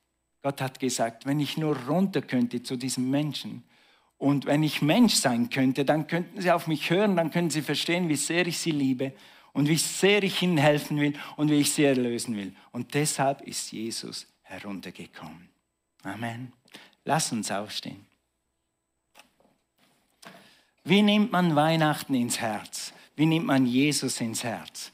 Gott 0.42 0.60
hat 0.60 0.80
gesagt, 0.80 1.24
wenn 1.24 1.40
ich 1.40 1.56
nur 1.56 1.74
runter 1.86 2.20
könnte 2.20 2.62
zu 2.62 2.76
diesem 2.76 3.08
Menschen 3.08 3.64
und 4.18 4.44
wenn 4.44 4.62
ich 4.62 4.82
Mensch 4.82 5.14
sein 5.14 5.48
könnte, 5.48 5.86
dann 5.86 6.08
könnten 6.08 6.42
sie 6.42 6.52
auf 6.52 6.66
mich 6.66 6.90
hören, 6.90 7.16
dann 7.16 7.30
können 7.30 7.48
sie 7.48 7.62
verstehen, 7.62 8.10
wie 8.10 8.16
sehr 8.16 8.46
ich 8.46 8.58
sie 8.58 8.70
liebe 8.70 9.14
und 9.52 9.68
wie 9.68 9.76
sehr 9.76 10.22
ich 10.22 10.42
ihnen 10.42 10.58
helfen 10.58 10.98
will 11.00 11.18
und 11.36 11.50
wie 11.50 11.60
ich 11.60 11.72
sie 11.72 11.84
erlösen 11.84 12.36
will. 12.36 12.54
Und 12.70 12.94
deshalb 12.94 13.42
ist 13.42 13.72
Jesus 13.72 14.26
heruntergekommen. 14.42 15.48
Amen. 16.02 16.52
Lass 17.04 17.32
uns 17.32 17.50
aufstehen. 17.50 18.06
Wie 20.84 21.02
nimmt 21.02 21.30
man 21.30 21.54
Weihnachten 21.54 22.14
ins 22.14 22.40
Herz? 22.40 22.92
Wie 23.14 23.26
nimmt 23.26 23.46
man 23.46 23.66
Jesus 23.66 24.20
ins 24.20 24.42
Herz? 24.42 24.92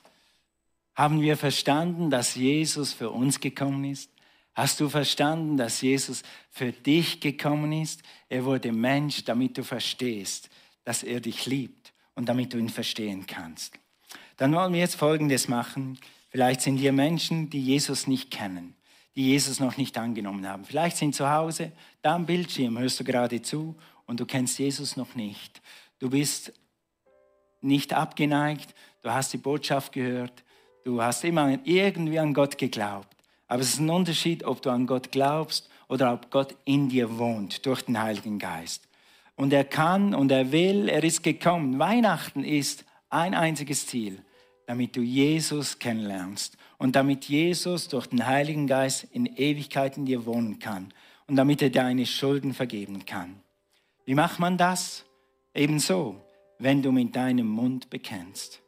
Haben 0.95 1.21
wir 1.21 1.37
verstanden, 1.37 2.11
dass 2.11 2.35
Jesus 2.35 2.93
für 2.93 3.11
uns 3.11 3.41
gekommen 3.41 3.85
ist? 3.85 4.11
Hast 4.55 4.81
du 4.81 4.89
verstanden, 4.89 5.57
dass 5.57 5.81
Jesus 5.81 6.25
für 6.51 6.73
dich 6.73 7.21
gekommen 7.21 7.71
ist? 7.71 8.03
Er 8.29 8.45
wurde 8.45 8.73
Mensch, 8.73 9.25
damit 9.25 9.57
du 9.57 9.63
verstehst, 9.63 10.51
dass 10.85 11.05
er 11.05 11.21
dich 11.21 11.47
liebt 11.47 11.93
und 12.17 12.29
damit 12.29 12.53
du 12.53 12.59
ihn 12.59 12.69
verstehen 12.69 13.25
kannst. 13.25 13.79
Dann 14.39 14.55
wollen 14.55 14.73
wir 14.73 14.81
jetzt 14.81 14.95
Folgendes 14.95 15.49
machen. 15.49 15.99
Vielleicht 16.31 16.63
sind 16.63 16.77
hier 16.77 16.93
Menschen, 16.93 17.51
die 17.51 17.61
Jesus 17.61 18.07
nicht 18.07 18.31
kennen, 18.31 18.75
die 19.17 19.27
Jesus 19.27 19.61
noch 19.61 19.77
nicht 19.77 19.99
angenommen 19.99 20.49
haben. 20.49 20.65
Vielleicht 20.65 20.97
sind 20.97 21.15
zu 21.15 21.29
Hause, 21.31 21.73
da 22.03 22.15
am 22.15 22.25
Bildschirm 22.25 22.79
hörst 22.79 23.01
du 23.01 23.05
gerade 23.05 23.43
zu 23.43 23.75
und 24.07 24.21
du 24.21 24.27
kennst 24.27 24.59
Jesus 24.59 24.97
noch 24.97 25.17
nicht. 25.17 25.61
Du 25.99 26.09
bist 26.09 26.53
nicht 27.61 27.93
abgeneigt, 27.93 28.75
du 29.03 29.11
hast 29.11 29.33
die 29.33 29.39
Botschaft 29.39 29.93
gehört, 29.93 30.45
du 30.85 31.03
hast 31.03 31.25
immer 31.25 31.59
irgendwie 31.65 32.21
an 32.21 32.33
Gott 32.33 32.57
geglaubt. 32.57 33.17
Aber 33.49 33.61
es 33.61 33.71
ist 33.71 33.81
ein 33.81 33.91
Unterschied, 33.91 34.45
ob 34.45 34.63
du 34.63 34.71
an 34.71 34.87
Gott 34.87 35.11
glaubst 35.11 35.69
oder 35.89 36.13
ob 36.13 36.31
Gott 36.31 36.55
in 36.65 36.89
dir 36.89 37.19
wohnt 37.19 37.67
durch 37.67 37.83
den 37.83 38.01
Heiligen 38.01 38.39
Geist. 38.39 38.87
Und 39.35 39.53
er 39.53 39.65
kann 39.65 40.15
und 40.15 40.31
er 40.31 40.53
will, 40.53 40.89
er 40.89 41.03
ist 41.03 41.25
gekommen. 41.25 41.81
Weihnachten 41.81 42.45
ist 42.45 42.85
ein 43.11 43.35
einziges 43.35 43.87
Ziel, 43.87 44.23
damit 44.69 44.97
du 44.97 45.01
Jesus 45.01 45.79
kennenlernst 45.79 46.59
und 46.77 46.95
damit 46.95 47.25
Jesus 47.25 47.89
durch 47.89 48.07
den 48.07 48.27
Heiligen 48.27 48.67
Geist 48.67 49.07
in 49.13 49.25
Ewigkeit 49.25 49.97
in 49.97 50.05
dir 50.05 50.27
wohnen 50.27 50.59
kann 50.59 50.93
und 51.27 51.37
damit 51.37 51.63
er 51.63 51.71
deine 51.71 52.05
Schulden 52.05 52.53
vergeben 52.53 53.07
kann. 53.07 53.41
Wie 54.05 54.15
macht 54.15 54.39
man 54.39 54.59
das? 54.59 55.07
Ebenso, 55.55 56.23
wenn 56.59 56.83
du 56.83 56.93
mit 56.93 57.17
deinem 57.17 57.47
Mund 57.47 57.89
bekennst. 57.89 58.61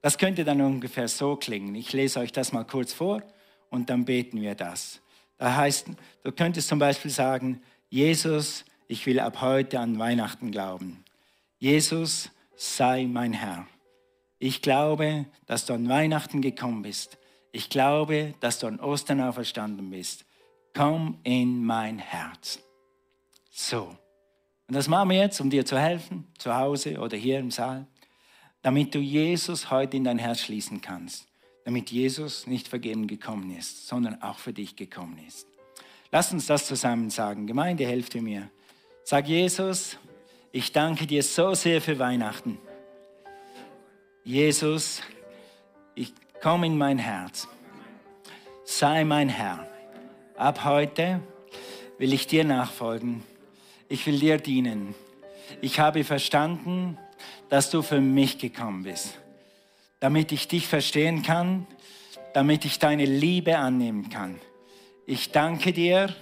Das 0.00 0.16
könnte 0.16 0.44
dann 0.44 0.60
ungefähr 0.60 1.08
so 1.08 1.34
klingen. 1.34 1.74
Ich 1.74 1.92
lese 1.92 2.20
euch 2.20 2.30
das 2.30 2.52
mal 2.52 2.62
kurz 2.62 2.92
vor 2.92 3.20
und 3.68 3.90
dann 3.90 4.04
beten 4.04 4.40
wir 4.40 4.54
das. 4.54 5.00
Da 5.38 5.56
heißt, 5.56 5.88
du 6.22 6.30
könntest 6.30 6.68
zum 6.68 6.78
Beispiel 6.78 7.10
sagen, 7.10 7.60
Jesus, 7.90 8.64
ich 8.86 9.04
will 9.06 9.18
ab 9.18 9.40
heute 9.40 9.80
an 9.80 9.98
Weihnachten 9.98 10.52
glauben. 10.52 11.02
Jesus, 11.58 12.30
sei 12.54 13.06
mein 13.06 13.32
Herr. 13.32 13.66
Ich 14.38 14.62
glaube, 14.62 15.26
dass 15.46 15.66
du 15.66 15.72
an 15.72 15.88
Weihnachten 15.88 16.40
gekommen 16.40 16.82
bist. 16.82 17.18
Ich 17.50 17.70
glaube, 17.70 18.34
dass 18.40 18.58
du 18.58 18.66
an 18.66 18.80
Ostern 18.80 19.20
auferstanden 19.20 19.90
bist. 19.90 20.24
Komm 20.74 21.18
in 21.24 21.64
mein 21.64 21.98
Herz. 21.98 22.60
So. 23.50 23.96
Und 24.68 24.74
das 24.74 24.86
machen 24.86 25.10
wir 25.10 25.16
jetzt, 25.16 25.40
um 25.40 25.50
dir 25.50 25.64
zu 25.64 25.78
helfen, 25.78 26.28
zu 26.38 26.54
Hause 26.54 26.98
oder 26.98 27.16
hier 27.16 27.38
im 27.38 27.50
Saal, 27.50 27.86
damit 28.62 28.94
du 28.94 28.98
Jesus 28.98 29.70
heute 29.70 29.96
in 29.96 30.04
dein 30.04 30.18
Herz 30.18 30.40
schließen 30.40 30.80
kannst. 30.80 31.26
Damit 31.64 31.90
Jesus 31.90 32.46
nicht 32.46 32.68
vergeben 32.68 33.06
gekommen 33.06 33.56
ist, 33.56 33.88
sondern 33.88 34.22
auch 34.22 34.38
für 34.38 34.52
dich 34.52 34.76
gekommen 34.76 35.18
ist. 35.26 35.46
Lass 36.10 36.32
uns 36.32 36.46
das 36.46 36.66
zusammen 36.66 37.10
sagen. 37.10 37.46
Gemeinde, 37.46 37.86
helft 37.86 38.14
mir. 38.14 38.50
Sag 39.04 39.26
Jesus, 39.26 39.98
ich 40.52 40.72
danke 40.72 41.06
dir 41.06 41.22
so 41.22 41.54
sehr 41.54 41.80
für 41.80 41.98
Weihnachten. 41.98 42.58
Jesus, 44.28 45.00
ich 45.94 46.12
komme 46.42 46.66
in 46.66 46.76
mein 46.76 46.98
Herz. 46.98 47.48
Sei 48.62 49.02
mein 49.02 49.30
Herr. 49.30 49.66
Ab 50.36 50.64
heute 50.64 51.22
will 51.96 52.12
ich 52.12 52.26
dir 52.26 52.44
nachfolgen. 52.44 53.22
Ich 53.88 54.06
will 54.06 54.18
dir 54.18 54.36
dienen. 54.36 54.94
Ich 55.62 55.80
habe 55.80 56.04
verstanden, 56.04 56.98
dass 57.48 57.70
du 57.70 57.80
für 57.80 58.02
mich 58.02 58.36
gekommen 58.36 58.82
bist, 58.82 59.18
damit 59.98 60.30
ich 60.30 60.46
dich 60.46 60.66
verstehen 60.66 61.22
kann, 61.22 61.66
damit 62.34 62.66
ich 62.66 62.78
deine 62.78 63.06
Liebe 63.06 63.56
annehmen 63.56 64.10
kann. 64.10 64.38
Ich 65.06 65.32
danke 65.32 65.72
dir 65.72 66.14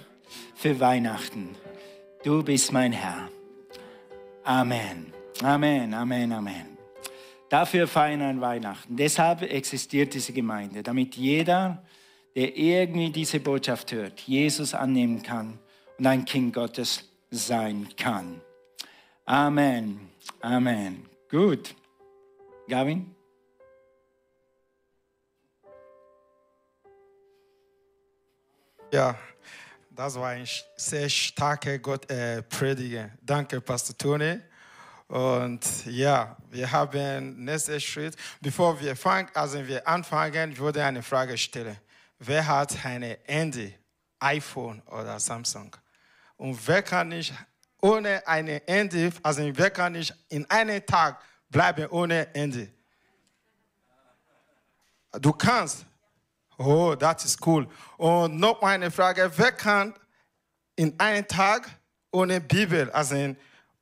für 0.55 0.79
Weihnachten. 0.79 1.57
Du 2.23 2.41
bist 2.41 2.71
mein 2.71 2.93
Herr. 2.93 3.27
Amen. 4.45 5.11
Amen, 5.43 5.93
Amen, 5.93 6.31
Amen. 6.31 6.76
Dafür 7.49 7.87
feiern 7.87 8.21
wir 8.21 8.41
Weihnachten. 8.41 8.97
Deshalb 8.97 9.41
existiert 9.41 10.13
diese 10.13 10.33
Gemeinde, 10.33 10.83
damit 10.83 11.15
jeder, 11.15 11.83
der 12.35 12.57
irgendwie 12.57 13.09
diese 13.09 13.39
Botschaft 13.39 13.91
hört, 13.93 14.19
Jesus 14.21 14.73
annehmen 14.73 15.23
kann 15.23 15.57
und 15.97 16.05
ein 16.05 16.25
Kind 16.25 16.53
Gottes 16.53 17.09
sein 17.31 17.87
kann. 17.95 18.41
Amen. 19.25 20.09
Amen. 20.41 21.05
Gut. 21.29 21.73
Gavin? 22.67 23.13
Ja, 28.93 29.17
das 29.91 30.15
war 30.15 30.29
ein 30.29 30.47
sehr 30.75 31.09
starker 31.09 31.79
Gott, 31.79 32.09
äh, 32.09 32.41
Prediger. 32.43 33.11
Danke, 33.21 33.59
Pastor 33.59 33.97
Tony. 33.97 34.39
Und 35.07 35.85
ja, 35.85 36.35
wir 36.49 36.69
haben 36.69 37.43
nächsten 37.43 37.79
Schritt. 37.79 38.15
Bevor 38.41 38.79
wir, 38.79 38.95
fangen, 38.95 39.29
also 39.33 39.65
wir 39.65 39.87
anfangen, 39.87 40.51
ich 40.51 40.77
eine 40.77 41.01
Frage 41.01 41.37
stellen. 41.37 41.77
Wer 42.19 42.45
hat 42.45 42.85
eine 42.85 43.17
Handy, 43.23 43.73
iPhone 44.19 44.81
oder 44.87 45.19
Samsung? 45.19 45.73
Und 46.35 46.67
wer 46.67 46.81
kann 46.81 47.09
nicht 47.09 47.33
ohne 47.79 48.25
eine 48.27 48.61
Handy, 48.65 49.09
also 49.23 49.49
wer 49.53 49.69
kann 49.69 49.93
nicht 49.93 50.13
in 50.29 50.49
einem 50.49 50.85
Tag 50.85 51.21
bleiben 51.49 51.87
ohne 51.87 52.27
Handy? 52.33 52.69
Du 55.13 55.31
kannst. 55.31 55.85
Oh, 56.57 56.95
das 56.95 57.23
ist 57.23 57.45
cool. 57.45 57.67
Und 57.97 58.39
noch 58.39 58.61
eine 58.61 58.91
Frage, 58.91 59.31
wer 59.35 59.51
kann 59.51 59.93
in 60.75 60.99
einem 60.99 61.25
Tag 61.27 61.69
ohne 62.11 62.41
Bibel, 62.41 62.89
also 62.91 63.15
in, 63.15 63.37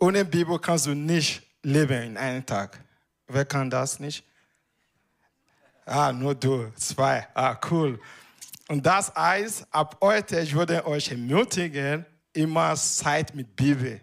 ohne 0.05 0.23
Bibel 0.23 0.59
kannst 0.59 0.85
du 0.85 0.93
nicht 0.93 1.41
leben 1.63 2.03
in 2.03 2.17
einem 2.17 2.45
Tag. 2.45 2.79
Wer 3.27 3.43
kann 3.43 3.71
das 3.71 3.99
nicht? 3.99 4.23
Ah, 5.83 6.11
nur 6.13 6.35
du, 6.35 6.71
zwei. 6.75 7.27
Ah, 7.33 7.57
cool. 7.71 7.99
Und 8.67 8.85
das 8.85 9.11
heißt, 9.15 9.65
ab 9.71 9.97
heute, 9.99 10.41
ich 10.41 10.53
würde 10.53 10.85
euch 10.85 11.09
ermutigen, 11.09 12.05
immer 12.33 12.75
Zeit 12.75 13.33
mit 13.33 13.55
Bibel 13.55 13.99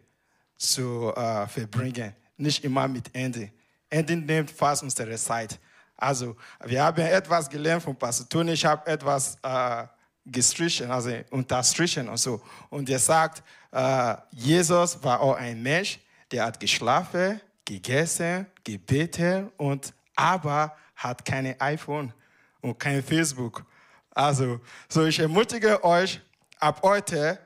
zu 0.57 1.13
äh, 1.15 1.47
verbringen. 1.47 2.13
Nicht 2.37 2.65
immer 2.65 2.89
mit 2.89 3.15
Ende. 3.15 3.53
Ende 3.89 4.17
nimmt 4.17 4.51
fast 4.51 4.83
unsere 4.83 5.15
Zeit. 5.17 5.57
Also, 5.97 6.35
wir 6.65 6.83
haben 6.83 7.01
etwas 7.01 7.49
gelernt 7.49 7.85
von 7.85 7.95
Pastor 7.95 8.29
Tony. 8.29 8.53
Ich 8.53 8.65
habe 8.65 8.85
etwas 8.91 9.37
äh, 9.41 9.85
gestrichen, 10.25 10.91
also 10.91 11.11
unterstrichen 11.31 12.09
und 12.09 12.19
so. 12.19 12.41
Und 12.71 12.89
er 12.89 12.99
sagt, 12.99 13.43
äh, 13.73 14.15
Jesus 14.33 15.03
war 15.03 15.21
auch 15.21 15.37
ein 15.37 15.63
Mensch, 15.63 15.99
der 16.31 16.45
hat 16.45 16.61
geschlafen, 16.61 17.41
gegessen, 17.65 18.47
gebetet 18.65 19.51
und 19.57 19.93
aber 20.15 20.77
hat 20.97 21.25
keine 21.25 21.61
iPhone 21.61 22.13
und 22.61 22.79
kein 22.79 23.03
Facebook. 23.03 23.65
Also, 24.11 24.61
so 24.89 25.07
ich 25.07 25.19
ermutige 25.19 25.83
euch, 25.83 26.21
ab 26.59 26.81
heute 26.83 27.39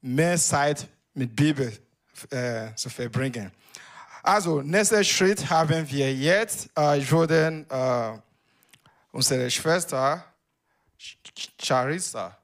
mehr 0.00 0.38
Zeit 0.38 0.88
mit 1.14 1.34
Bibel 1.34 1.72
äh, 2.30 2.74
zu 2.74 2.88
verbringen. 2.88 3.50
Also, 4.22 4.62
nächster 4.62 5.02
Schritt 5.02 5.50
haben 5.50 5.88
wir 5.90 6.14
jetzt. 6.14 6.70
Äh, 6.78 6.98
ich 6.98 7.10
würde 7.10 7.66
äh, 7.68 8.18
unsere 9.10 9.50
Schwester 9.50 10.24
Charissa 11.60 12.36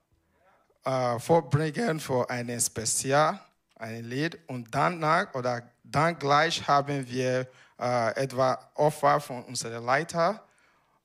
äh, 0.84 1.18
vorbringen 1.18 2.00
für 2.00 2.28
ein 2.28 2.60
Spezial, 2.60 3.40
ein 3.76 4.04
Lied. 4.04 4.38
Und 4.46 4.74
danach 4.74 5.34
oder 5.34 5.62
dann 5.84 6.18
gleich 6.18 6.66
haben 6.66 7.08
wir 7.08 7.46
äh, 7.78 8.16
etwa 8.16 8.58
Opfer 8.74 9.20
von 9.20 9.44
unserem 9.44 9.84
Leiter. 9.84 10.42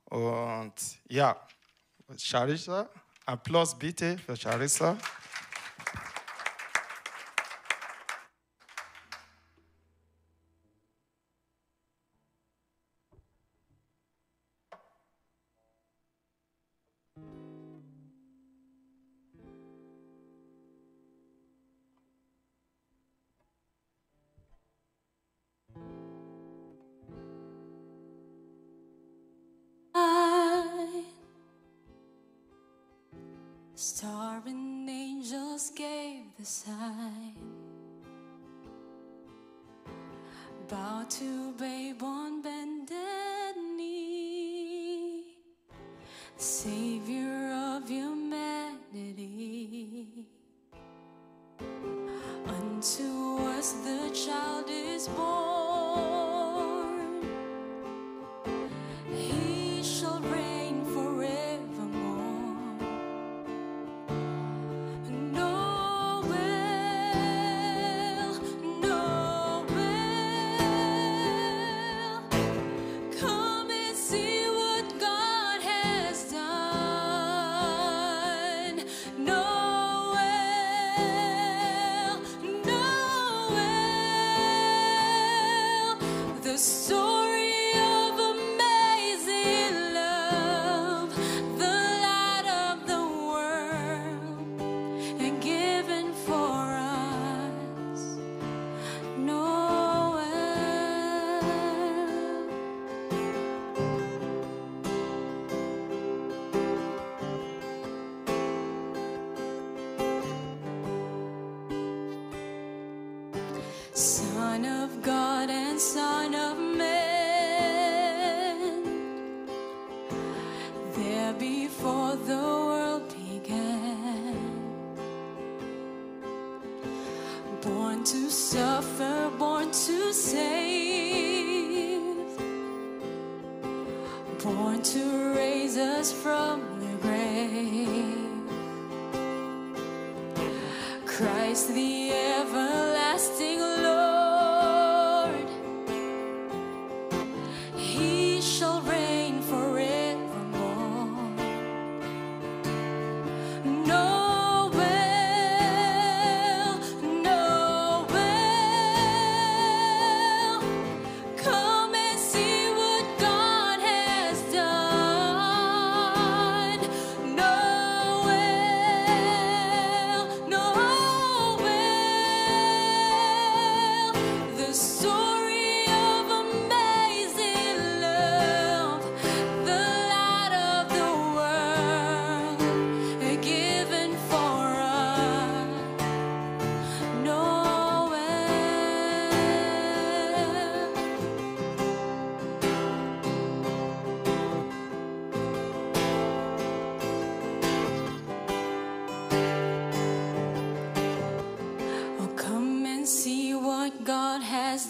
Und 0.05 0.73
ja, 1.07 1.35
Charissa, 2.17 2.89
Applaus 3.25 3.77
bitte 3.77 4.17
für 4.17 4.35
Charissa. 4.35 4.97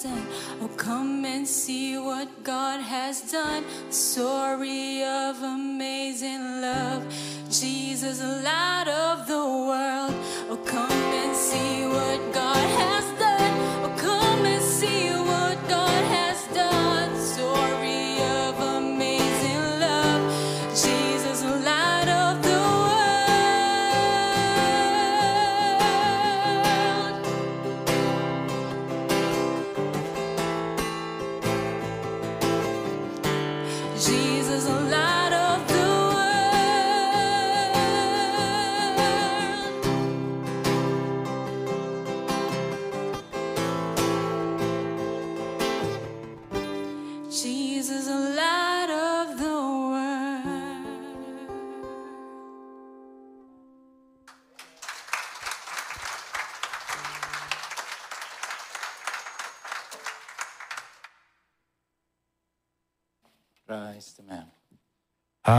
Done. 0.04 0.28
Oh, 0.62 0.68
come 0.76 1.24
and 1.26 1.48
see 1.48 1.98
what 1.98 2.28
God 2.44 2.82
has 2.82 3.32
done. 3.32 3.64
Story 3.90 5.04
of 5.04 5.42
amazing 5.42 6.62
love. 6.62 7.02
Jesus, 7.50 8.22
light 8.22 8.88
of 8.88 9.28
the 9.28 9.46
world. 9.70 10.14
Oh, 10.50 10.60
come 10.66 10.93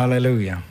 Halleluja. 0.05 0.63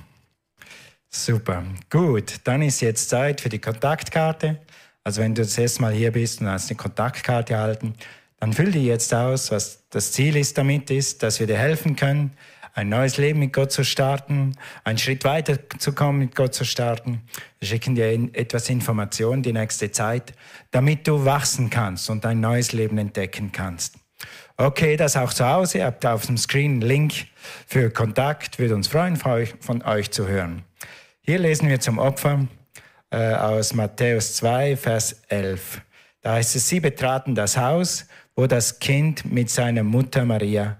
Super. 1.09 1.63
Gut, 1.89 2.35
dann 2.43 2.61
ist 2.61 2.81
jetzt 2.81 3.09
Zeit 3.09 3.41
für 3.41 3.49
die 3.49 3.57
Kontaktkarte. 3.57 4.59
Also 5.03 5.21
wenn 5.21 5.33
du 5.33 5.41
das 5.41 5.57
erste 5.57 5.81
Mal 5.81 5.91
hier 5.91 6.11
bist 6.11 6.39
und 6.39 6.49
hast 6.49 6.69
eine 6.69 6.77
Kontaktkarte 6.77 7.53
erhalten, 7.53 7.95
dann 8.39 8.53
füll 8.53 8.71
die 8.71 8.85
jetzt 8.85 9.11
aus, 9.11 9.49
was 9.49 9.89
das 9.89 10.11
Ziel 10.11 10.35
ist 10.35 10.55
damit 10.59 10.91
ist, 10.91 11.23
dass 11.23 11.39
wir 11.39 11.47
dir 11.47 11.57
helfen 11.57 11.95
können, 11.95 12.37
ein 12.75 12.89
neues 12.89 13.17
Leben 13.17 13.39
mit 13.39 13.53
Gott 13.53 13.71
zu 13.71 13.83
starten, 13.83 14.55
einen 14.83 14.99
Schritt 14.99 15.23
weiter 15.23 15.57
zu 15.79 15.93
kommen, 15.93 16.19
mit 16.19 16.35
Gott 16.35 16.53
zu 16.53 16.63
starten. 16.63 17.23
Wir 17.57 17.69
schicken 17.69 17.95
dir 17.95 18.11
etwas 18.33 18.69
Information 18.69 19.41
die 19.41 19.53
nächste 19.53 19.91
Zeit, 19.91 20.33
damit 20.69 21.07
du 21.07 21.25
wachsen 21.25 21.71
kannst 21.71 22.07
und 22.11 22.23
ein 22.27 22.39
neues 22.39 22.71
Leben 22.71 22.99
entdecken 22.99 23.51
kannst. 23.51 23.95
Okay, 24.57 24.97
das 24.97 25.17
auch 25.17 25.33
zu 25.33 25.47
Hause. 25.47 25.79
Ihr 25.79 25.85
habt 25.85 26.05
auf 26.05 26.27
dem 26.27 26.37
Screen 26.37 26.73
einen 26.73 26.81
Link 26.81 27.13
für 27.65 27.89
Kontakt. 27.89 28.59
Würde 28.59 28.75
uns 28.75 28.87
freuen, 28.87 29.17
von 29.17 29.81
euch, 29.83 30.11
zu 30.11 30.27
hören. 30.27 30.63
Hier 31.21 31.39
lesen 31.39 31.69
wir 31.69 31.79
zum 31.79 31.97
Opfer 31.97 32.47
äh, 33.09 33.33
aus 33.33 33.73
Matthäus 33.73 34.35
2, 34.35 34.77
Vers 34.77 35.23
11. 35.29 35.81
Da 36.21 36.33
heißt 36.33 36.55
es, 36.55 36.69
sie 36.69 36.79
betraten 36.79 37.33
das 37.33 37.57
Haus, 37.57 38.05
wo 38.35 38.45
das 38.45 38.79
Kind 38.79 39.25
mit 39.25 39.49
seiner 39.49 39.83
Mutter 39.83 40.25
Maria 40.25 40.77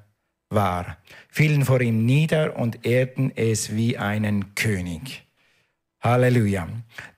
war, 0.50 0.98
fielen 1.30 1.66
vor 1.66 1.82
ihm 1.82 2.06
nieder 2.06 2.56
und 2.58 2.86
ehrten 2.86 3.32
es 3.36 3.76
wie 3.76 3.98
einen 3.98 4.54
König. 4.56 5.26
Halleluja. 6.02 6.68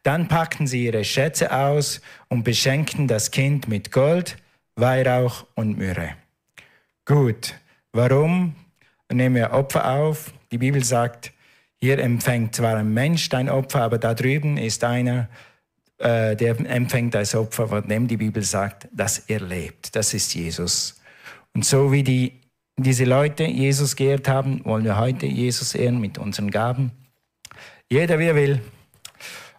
Dann 0.04 0.28
packten 0.28 0.68
sie 0.68 0.86
ihre 0.86 1.04
Schätze 1.04 1.52
aus 1.52 2.02
und 2.30 2.44
beschenkten 2.44 3.08
das 3.08 3.32
Kind 3.32 3.68
mit 3.68 3.92
Gold, 3.92 4.38
Weihrauch 4.76 5.46
und 5.56 5.78
Myrrhe. 5.78 6.16
Gut, 7.06 7.54
warum 7.92 8.56
nehmen 9.12 9.36
wir 9.36 9.52
Opfer 9.52 9.88
auf? 9.92 10.34
Die 10.52 10.58
Bibel 10.58 10.84
sagt, 10.84 11.32
hier 11.80 12.00
empfängt 12.00 12.56
zwar 12.56 12.78
ein 12.78 12.96
Mensch 12.96 13.30
dein 13.30 13.48
Opfer, 13.48 13.82
aber 13.82 14.00
da 14.00 14.16
drüben 14.16 14.58
ist 14.58 14.84
einer, 14.84 15.30
äh, 16.00 16.36
der 16.36 16.60
empfängt 16.68 17.14
das 17.14 17.36
Opfer, 17.36 17.68
von 17.68 17.88
dem 17.88 18.08
die 18.08 18.18
Bibel 18.18 18.42
sagt, 18.42 18.88
dass 18.92 19.20
er 19.20 19.40
lebt. 19.40 19.96
Das 19.96 20.16
ist 20.16 20.34
Jesus. 20.34 21.00
Und 21.54 21.64
so 21.64 21.92
wie 21.92 22.02
die, 22.02 22.42
diese 22.76 23.06
Leute 23.06 23.44
Jesus 23.44 23.96
geehrt 23.96 24.28
haben, 24.28 24.66
wollen 24.66 24.84
wir 24.84 24.98
heute 24.98 25.28
Jesus 25.28 25.76
ehren 25.76 26.02
mit 26.02 26.18
unseren 26.18 26.50
Gaben. 26.50 26.92
Jeder, 27.88 28.18
wie 28.18 28.26
er 28.26 28.36
will, 28.36 28.62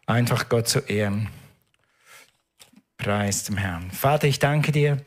einfach 0.04 0.48
Gott 0.48 0.66
zu 0.66 0.80
ehren. 0.80 1.28
Preis 2.98 3.44
dem 3.44 3.56
Herrn. 3.56 3.92
Vater, 3.92 4.26
ich 4.26 4.40
danke 4.40 4.72
dir, 4.72 4.98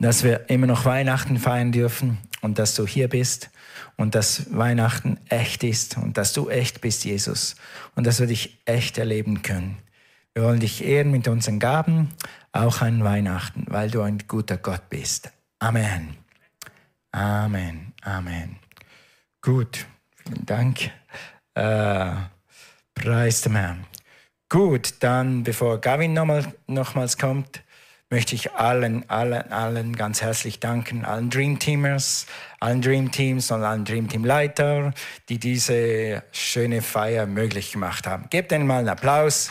dass 0.00 0.24
wir 0.24 0.48
immer 0.48 0.66
noch 0.66 0.84
Weihnachten 0.84 1.38
feiern 1.38 1.72
dürfen 1.72 2.18
und 2.40 2.58
dass 2.58 2.74
du 2.74 2.86
hier 2.86 3.08
bist 3.08 3.50
und 3.96 4.14
dass 4.14 4.52
Weihnachten 4.52 5.18
echt 5.28 5.62
ist 5.62 5.98
und 5.98 6.16
dass 6.16 6.32
du 6.32 6.48
echt 6.48 6.80
bist, 6.80 7.04
Jesus, 7.04 7.56
und 7.94 8.06
dass 8.06 8.18
wir 8.18 8.26
dich 8.26 8.60
echt 8.64 8.98
erleben 8.98 9.42
können. 9.42 9.78
Wir 10.34 10.44
wollen 10.44 10.60
dich 10.60 10.84
ehren 10.84 11.10
mit 11.10 11.28
unseren 11.28 11.58
Gaben, 11.58 12.08
auch 12.52 12.80
an 12.80 13.04
Weihnachten, 13.04 13.66
weil 13.68 13.90
du 13.90 14.00
ein 14.00 14.18
guter 14.26 14.56
Gott 14.56 14.88
bist. 14.88 15.30
Amen. 15.58 16.16
Amen. 17.12 17.92
Amen. 18.02 18.56
Gut, 19.42 19.86
vielen 20.24 20.46
Dank. 20.46 20.90
Äh, 21.54 22.12
preis 22.94 23.42
dem 23.42 23.56
Herrn. 23.56 23.86
Gut, 24.48 24.94
dann 25.00 25.44
bevor 25.44 25.80
Gavin 25.80 26.12
nochmal, 26.12 26.54
nochmals 26.66 27.18
kommt, 27.18 27.62
möchte 28.10 28.34
ich 28.34 28.52
allen, 28.52 29.08
allen, 29.08 29.52
allen 29.52 29.96
ganz 29.96 30.20
herzlich 30.20 30.58
danken, 30.58 31.04
allen 31.04 31.30
Dream 31.30 31.60
Teamers, 31.60 32.26
allen 32.58 32.82
Dream 32.82 33.12
Teams 33.12 33.50
und 33.52 33.62
allen 33.62 33.84
Dream 33.84 34.08
Team 34.08 34.24
Leiter, 34.24 34.92
die 35.28 35.38
diese 35.38 36.24
schöne 36.32 36.82
Feier 36.82 37.26
möglich 37.26 37.70
gemacht 37.72 38.08
haben. 38.08 38.26
Gebt 38.28 38.50
ihnen 38.50 38.66
mal 38.66 38.80
einen 38.80 38.88
Applaus. 38.88 39.50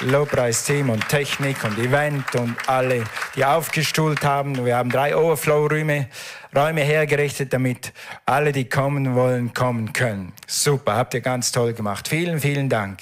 Lobpreisteam 0.00 0.90
und 0.90 1.08
Technik 1.08 1.64
und 1.64 1.76
Event 1.76 2.36
und 2.36 2.56
alle, 2.68 3.02
die 3.34 3.44
aufgestuhlt 3.44 4.22
haben. 4.22 4.64
Wir 4.64 4.76
haben 4.76 4.90
drei 4.90 5.16
Overflow-Räume 5.16 6.06
Räume 6.54 6.82
hergerichtet, 6.82 7.52
damit 7.52 7.92
alle, 8.24 8.52
die 8.52 8.68
kommen 8.68 9.14
wollen, 9.14 9.52
kommen 9.52 9.92
können. 9.92 10.32
Super, 10.46 10.94
habt 10.94 11.14
ihr 11.14 11.20
ganz 11.20 11.52
toll 11.52 11.74
gemacht. 11.74 12.08
Vielen, 12.08 12.40
vielen 12.40 12.68
Dank. 12.68 13.00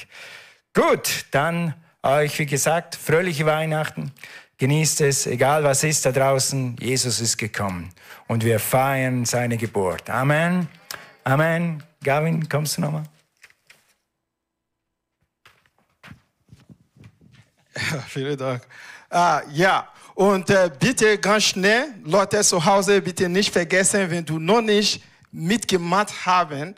Gut, 0.75 1.27
dann 1.31 1.75
euch, 2.03 2.39
wie 2.39 2.47
gesagt, 2.47 2.97
fröhliche 2.97 3.47
Weihnachten. 3.47 4.13
Genießt 4.59 5.03
es, 5.03 5.27
egal 5.27 5.63
was 5.65 5.85
ist 5.85 6.07
da 6.07 6.13
draußen, 6.13 6.77
Jesus 6.81 7.21
ist 7.21 7.37
gekommen. 7.37 7.91
Und 8.27 8.43
wir 8.45 8.59
feiern 8.59 9.25
seine 9.25 9.59
Geburt. 9.59 10.09
Amen. 10.09 10.69
Amen. 11.25 11.83
Gavin, 12.03 12.49
kommst 12.49 12.79
du 12.79 12.81
nochmal? 12.83 13.05
Vielen 18.09 18.39
Dank. 18.39 18.67
Ah, 19.11 19.43
ja, 19.53 19.89
und 20.15 20.49
äh, 20.49 20.71
bitte 20.81 21.19
ganz 21.19 21.45
schnell, 21.45 21.89
Leute 22.03 22.43
zu 22.43 22.65
Hause, 22.65 23.03
bitte 23.03 23.29
nicht 23.29 23.53
vergessen, 23.53 24.11
wenn 24.11 24.25
du 24.25 24.39
noch 24.39 24.63
nicht 24.63 25.03
mitgemacht 25.31 26.25
haben, 26.25 26.75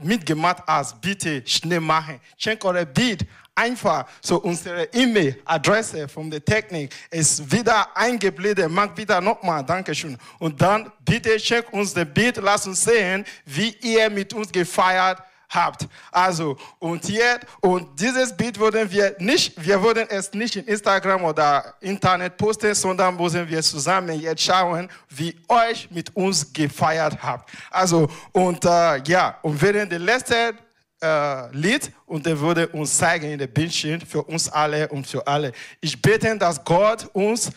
mitgemacht 0.00 0.62
hast, 0.68 1.00
bitte 1.00 1.42
schnell 1.44 1.80
machen. 1.80 2.20
Check 2.36 2.64
eure 2.64 2.86
Bild. 2.86 3.26
Einfach 3.60 4.06
so 4.22 4.40
unsere 4.40 4.84
E-Mail-Adresse 4.84 6.08
von 6.08 6.30
der 6.30 6.42
Technik 6.42 6.94
ist 7.10 7.52
wieder 7.52 7.94
eingeblendet. 7.94 8.70
Mach 8.70 8.96
wieder 8.96 9.20
nochmal. 9.20 9.62
Dankeschön. 9.62 10.16
Und 10.38 10.58
dann 10.62 10.90
bitte 11.04 11.36
check 11.36 11.70
uns 11.70 11.92
das 11.92 12.06
Bild. 12.06 12.38
Lass 12.38 12.66
uns 12.66 12.82
sehen, 12.82 13.22
wie 13.44 13.76
ihr 13.82 14.08
mit 14.08 14.32
uns 14.32 14.50
gefeiert 14.50 15.18
habt. 15.50 15.86
Also, 16.10 16.56
und 16.78 17.06
jetzt, 17.06 17.46
und 17.60 18.00
dieses 18.00 18.34
Bild 18.34 18.58
würden 18.58 18.90
wir 18.90 19.14
nicht, 19.18 19.52
wir 19.62 19.82
würden 19.82 20.06
es 20.08 20.32
nicht 20.32 20.56
in 20.56 20.64
Instagram 20.64 21.24
oder 21.24 21.74
Internet 21.80 22.38
posten, 22.38 22.74
sondern 22.74 23.14
müssen 23.14 23.46
wir 23.46 23.62
zusammen 23.62 24.18
jetzt 24.18 24.42
schauen, 24.42 24.88
wie 25.10 25.36
euch 25.48 25.86
mit 25.90 26.16
uns 26.16 26.50
gefeiert 26.50 27.18
habt. 27.22 27.50
Also, 27.70 28.08
und 28.32 28.64
äh, 28.64 29.02
ja, 29.02 29.36
und 29.42 29.60
während 29.60 29.92
der 29.92 29.98
letzten 29.98 30.56
äh, 31.02 31.50
Lied 31.56 31.92
und 32.06 32.26
er 32.26 32.38
würde 32.38 32.68
uns 32.68 32.96
zeigen 32.96 33.30
in 33.30 33.38
der 33.38 33.46
Bildschirm 33.46 34.00
für 34.00 34.22
uns 34.22 34.48
alle 34.48 34.88
und 34.88 35.06
für 35.06 35.26
alle. 35.26 35.52
Ich 35.80 36.00
bete, 36.00 36.36
dass 36.36 36.62
Gott 36.64 37.08
uns 37.12 37.50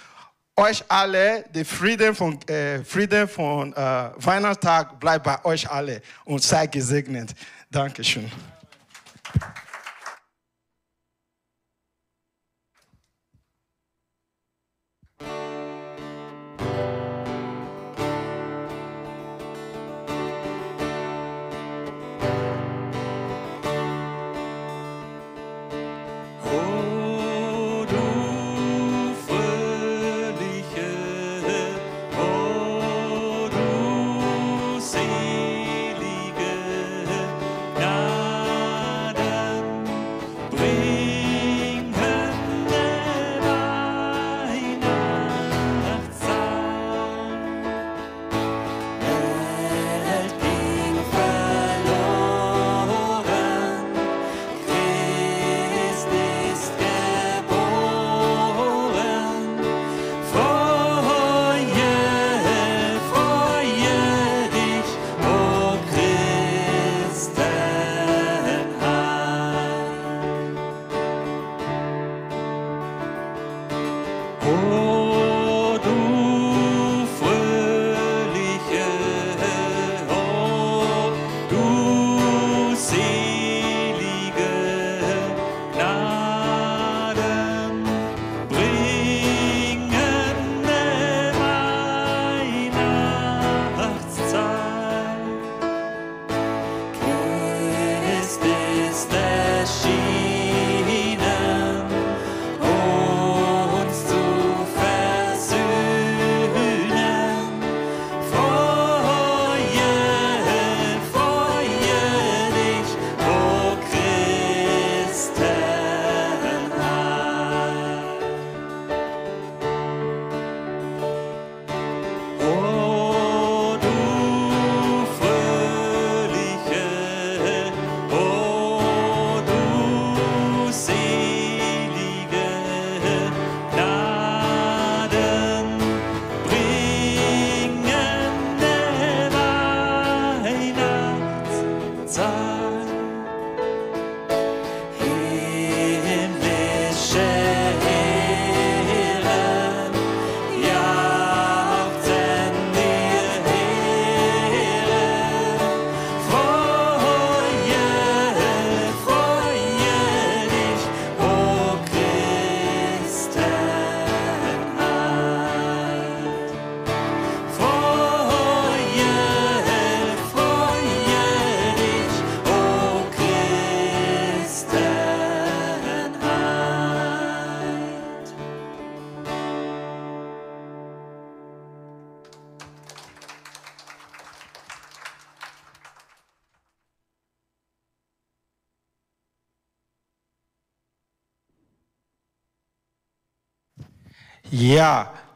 euch 0.55 0.83
alle, 0.87 1.43
der 1.53 1.65
Frieden 1.65 2.13
von, 2.13 2.39
äh, 2.47 2.83
Frieden 2.83 3.27
von 3.27 3.73
äh, 3.73 3.75
Weihnachtstag 4.17 4.99
bleibt 4.99 5.23
bei 5.23 5.43
euch 5.45 5.69
alle 5.69 6.01
und 6.25 6.43
sei 6.43 6.67
gesegnet. 6.67 7.33
Dankeschön. 7.71 8.31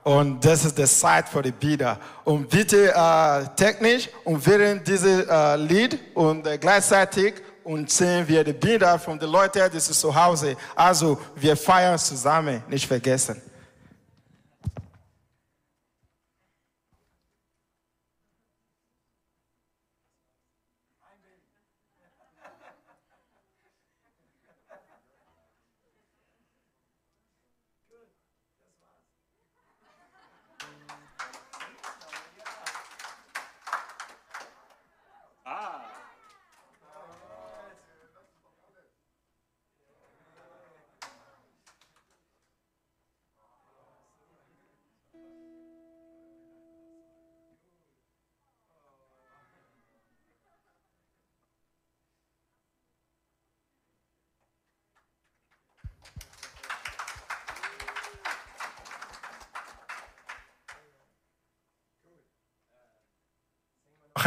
Und 0.08 0.40
das 0.46 0.64
ist 0.64 0.78
die 0.78 0.86
Zeit 0.86 1.28
für 1.28 1.42
die 1.42 1.52
Bilder. 1.52 2.00
Und 2.24 2.50
bitte 2.50 2.94
äh, 2.96 3.46
technisch 3.58 4.08
und 4.24 4.46
während 4.48 4.88
dieses 4.88 5.26
äh, 5.28 5.56
Lied 5.58 6.00
und 6.14 6.48
äh, 6.48 6.58
gleichzeitig 6.58 7.34
und 7.66 7.92
sehen 7.92 8.26
wir 8.26 8.42
die 8.42 8.54
Bilder 8.54 8.98
von 8.98 9.20
den 9.20 9.30
Leuten, 9.30 9.70
die 9.70 9.80
sind 9.82 9.96
zu 9.96 10.16
Hause. 10.16 10.56
Also 10.74 11.20
wir 11.36 11.58
feiern 11.58 12.00
zusammen, 12.00 12.64
nicht 12.70 12.88
vergessen. 12.88 13.42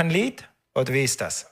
Ein 0.01 0.11
Lied? 0.11 0.49
Oder 0.75 0.93
wie 0.93 1.05
ist 1.05 1.21
das? 1.21 1.47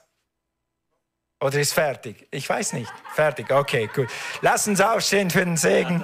Oder 1.39 1.59
ist 1.59 1.73
fertig? 1.73 2.27
Ich 2.31 2.49
weiß 2.49 2.73
nicht. 2.73 2.91
Fertig, 3.13 3.49
okay, 3.51 3.89
gut. 3.93 4.09
Lass 4.41 4.67
uns 4.67 4.81
aufstehen 4.81 5.29
für 5.29 5.45
den 5.45 5.55
Segen. 5.55 6.03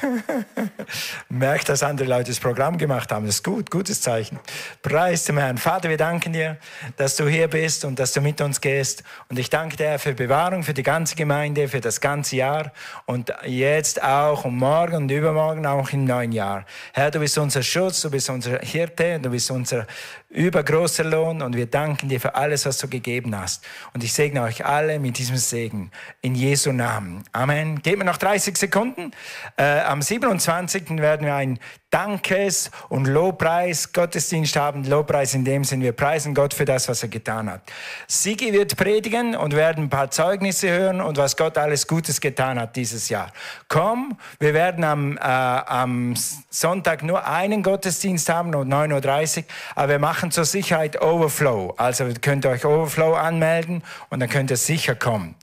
Merkt, 1.28 1.68
dass 1.68 1.82
andere 1.82 2.08
Leute 2.08 2.30
das 2.30 2.40
Programm 2.40 2.78
gemacht 2.78 3.10
haben. 3.12 3.26
Das 3.26 3.36
ist 3.36 3.44
gut, 3.44 3.70
gutes 3.70 4.00
Zeichen. 4.00 4.38
Preis 4.82 5.24
dem 5.24 5.38
Herrn. 5.38 5.58
Vater, 5.58 5.88
wir 5.88 5.96
danken 5.96 6.32
dir, 6.32 6.58
dass 6.96 7.16
du 7.16 7.28
hier 7.28 7.48
bist 7.48 7.84
und 7.84 7.98
dass 7.98 8.12
du 8.12 8.20
mit 8.20 8.40
uns 8.40 8.60
gehst. 8.60 9.02
Und 9.28 9.38
ich 9.38 9.50
danke 9.50 9.76
dir 9.76 9.98
für 9.98 10.14
Bewahrung, 10.14 10.62
für 10.62 10.74
die 10.74 10.82
ganze 10.82 11.16
Gemeinde, 11.16 11.68
für 11.68 11.80
das 11.80 12.00
ganze 12.00 12.36
Jahr 12.36 12.72
und 13.06 13.32
jetzt 13.44 14.02
auch 14.02 14.44
und 14.44 14.56
morgen 14.56 14.96
und 14.96 15.10
übermorgen 15.10 15.66
auch 15.66 15.90
im 15.90 16.04
neuen 16.04 16.32
Jahr. 16.32 16.64
Herr, 16.92 17.10
du 17.10 17.20
bist 17.20 17.38
unser 17.38 17.62
Schutz, 17.62 18.02
du 18.02 18.10
bist 18.10 18.30
unser 18.30 18.58
Hirte, 18.58 19.18
du 19.20 19.30
bist 19.30 19.50
unser 19.50 19.86
übergroßer 20.28 21.04
Lohn 21.04 21.40
und 21.40 21.56
wir 21.56 21.66
danken 21.66 22.08
dir 22.08 22.20
für 22.20 22.34
alles, 22.34 22.66
was 22.66 22.78
du 22.78 22.88
gegeben 22.88 23.38
hast. 23.38 23.64
Und 23.94 24.04
ich 24.04 24.12
segne 24.12 24.42
euch 24.42 24.64
alle 24.64 24.98
mit 24.98 25.18
diesem 25.18 25.36
Segen 25.36 25.90
in 26.20 26.34
Jesu 26.34 26.72
Namen. 26.72 27.24
Amen. 27.32 27.80
Geben 27.80 28.00
wir 28.00 28.04
noch 28.04 28.18
30 28.18 28.56
Sekunden. 28.56 29.12
Äh, 29.58 29.80
am 29.80 30.02
27. 30.02 30.98
werden 30.98 31.24
wir 31.24 31.34
ein 31.34 31.58
Dankes- 31.90 32.70
und 32.90 33.06
Lobpreis 33.06 33.94
Gottesdienst 33.94 34.54
haben. 34.56 34.84
Lobpreis 34.84 35.32
in 35.32 35.46
dem 35.46 35.64
Sinn, 35.64 35.80
wir 35.80 35.92
preisen 35.92 36.34
Gott 36.34 36.52
für 36.52 36.66
das, 36.66 36.90
was 36.90 37.02
er 37.02 37.08
getan 37.08 37.50
hat. 37.50 37.62
Sigi 38.06 38.52
wird 38.52 38.76
predigen 38.76 39.34
und 39.34 39.56
werden 39.56 39.84
ein 39.84 39.88
paar 39.88 40.10
Zeugnisse 40.10 40.68
hören 40.68 41.00
und 41.00 41.16
was 41.16 41.38
Gott 41.38 41.56
alles 41.56 41.86
Gutes 41.86 42.20
getan 42.20 42.60
hat 42.60 42.76
dieses 42.76 43.08
Jahr. 43.08 43.32
Komm, 43.68 44.18
wir 44.38 44.52
werden 44.52 44.84
am, 44.84 45.16
äh, 45.16 45.20
am 45.20 46.14
Sonntag 46.50 47.02
nur 47.02 47.26
einen 47.26 47.62
Gottesdienst 47.62 48.28
haben 48.28 48.54
um 48.54 48.68
9.30 48.68 49.38
Uhr, 49.38 49.44
aber 49.74 49.88
wir 49.88 49.98
machen 49.98 50.30
zur 50.32 50.44
Sicherheit 50.44 51.00
Overflow. 51.00 51.72
Also 51.78 52.06
könnt 52.20 52.44
ihr 52.44 52.50
euch 52.50 52.66
Overflow 52.66 53.14
anmelden 53.14 53.82
und 54.10 54.20
dann 54.20 54.28
könnt 54.28 54.50
ihr 54.50 54.58
sicher 54.58 54.94
kommen. 54.94 55.34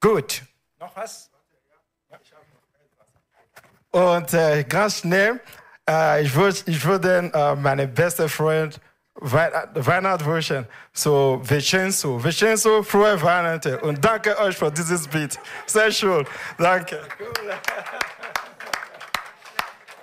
Gut. 0.00 0.42
Noch 0.78 0.96
was? 0.96 1.29
Und 3.90 4.32
äh, 4.34 4.64
ganz 4.64 4.98
schnell, 5.00 5.40
äh, 5.88 6.22
ich 6.22 6.34
würde 6.34 6.56
ich 6.66 6.84
würd 6.84 7.04
äh, 7.04 7.54
meine 7.56 7.88
beste 7.88 8.28
Freund 8.28 8.80
Wei- 9.14 9.52
Weihnachten 9.74 10.24
wünschen. 10.24 10.66
So, 10.92 11.40
Vincenzo, 11.42 12.22
Vincenzo, 12.22 12.82
frohe 12.82 13.20
Weihnachten. 13.20 13.76
Und 13.80 14.02
danke 14.02 14.38
euch 14.38 14.56
für 14.56 14.70
dieses 14.70 15.06
Beat. 15.08 15.38
Sehr 15.66 15.90
schön. 15.90 16.26
Danke. 16.56 17.00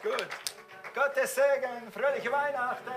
Gut. 0.03 0.27
Gottes 0.93 1.35
Segen, 1.35 1.91
fröhliche 1.91 2.31
Weihnachten. 2.31 2.91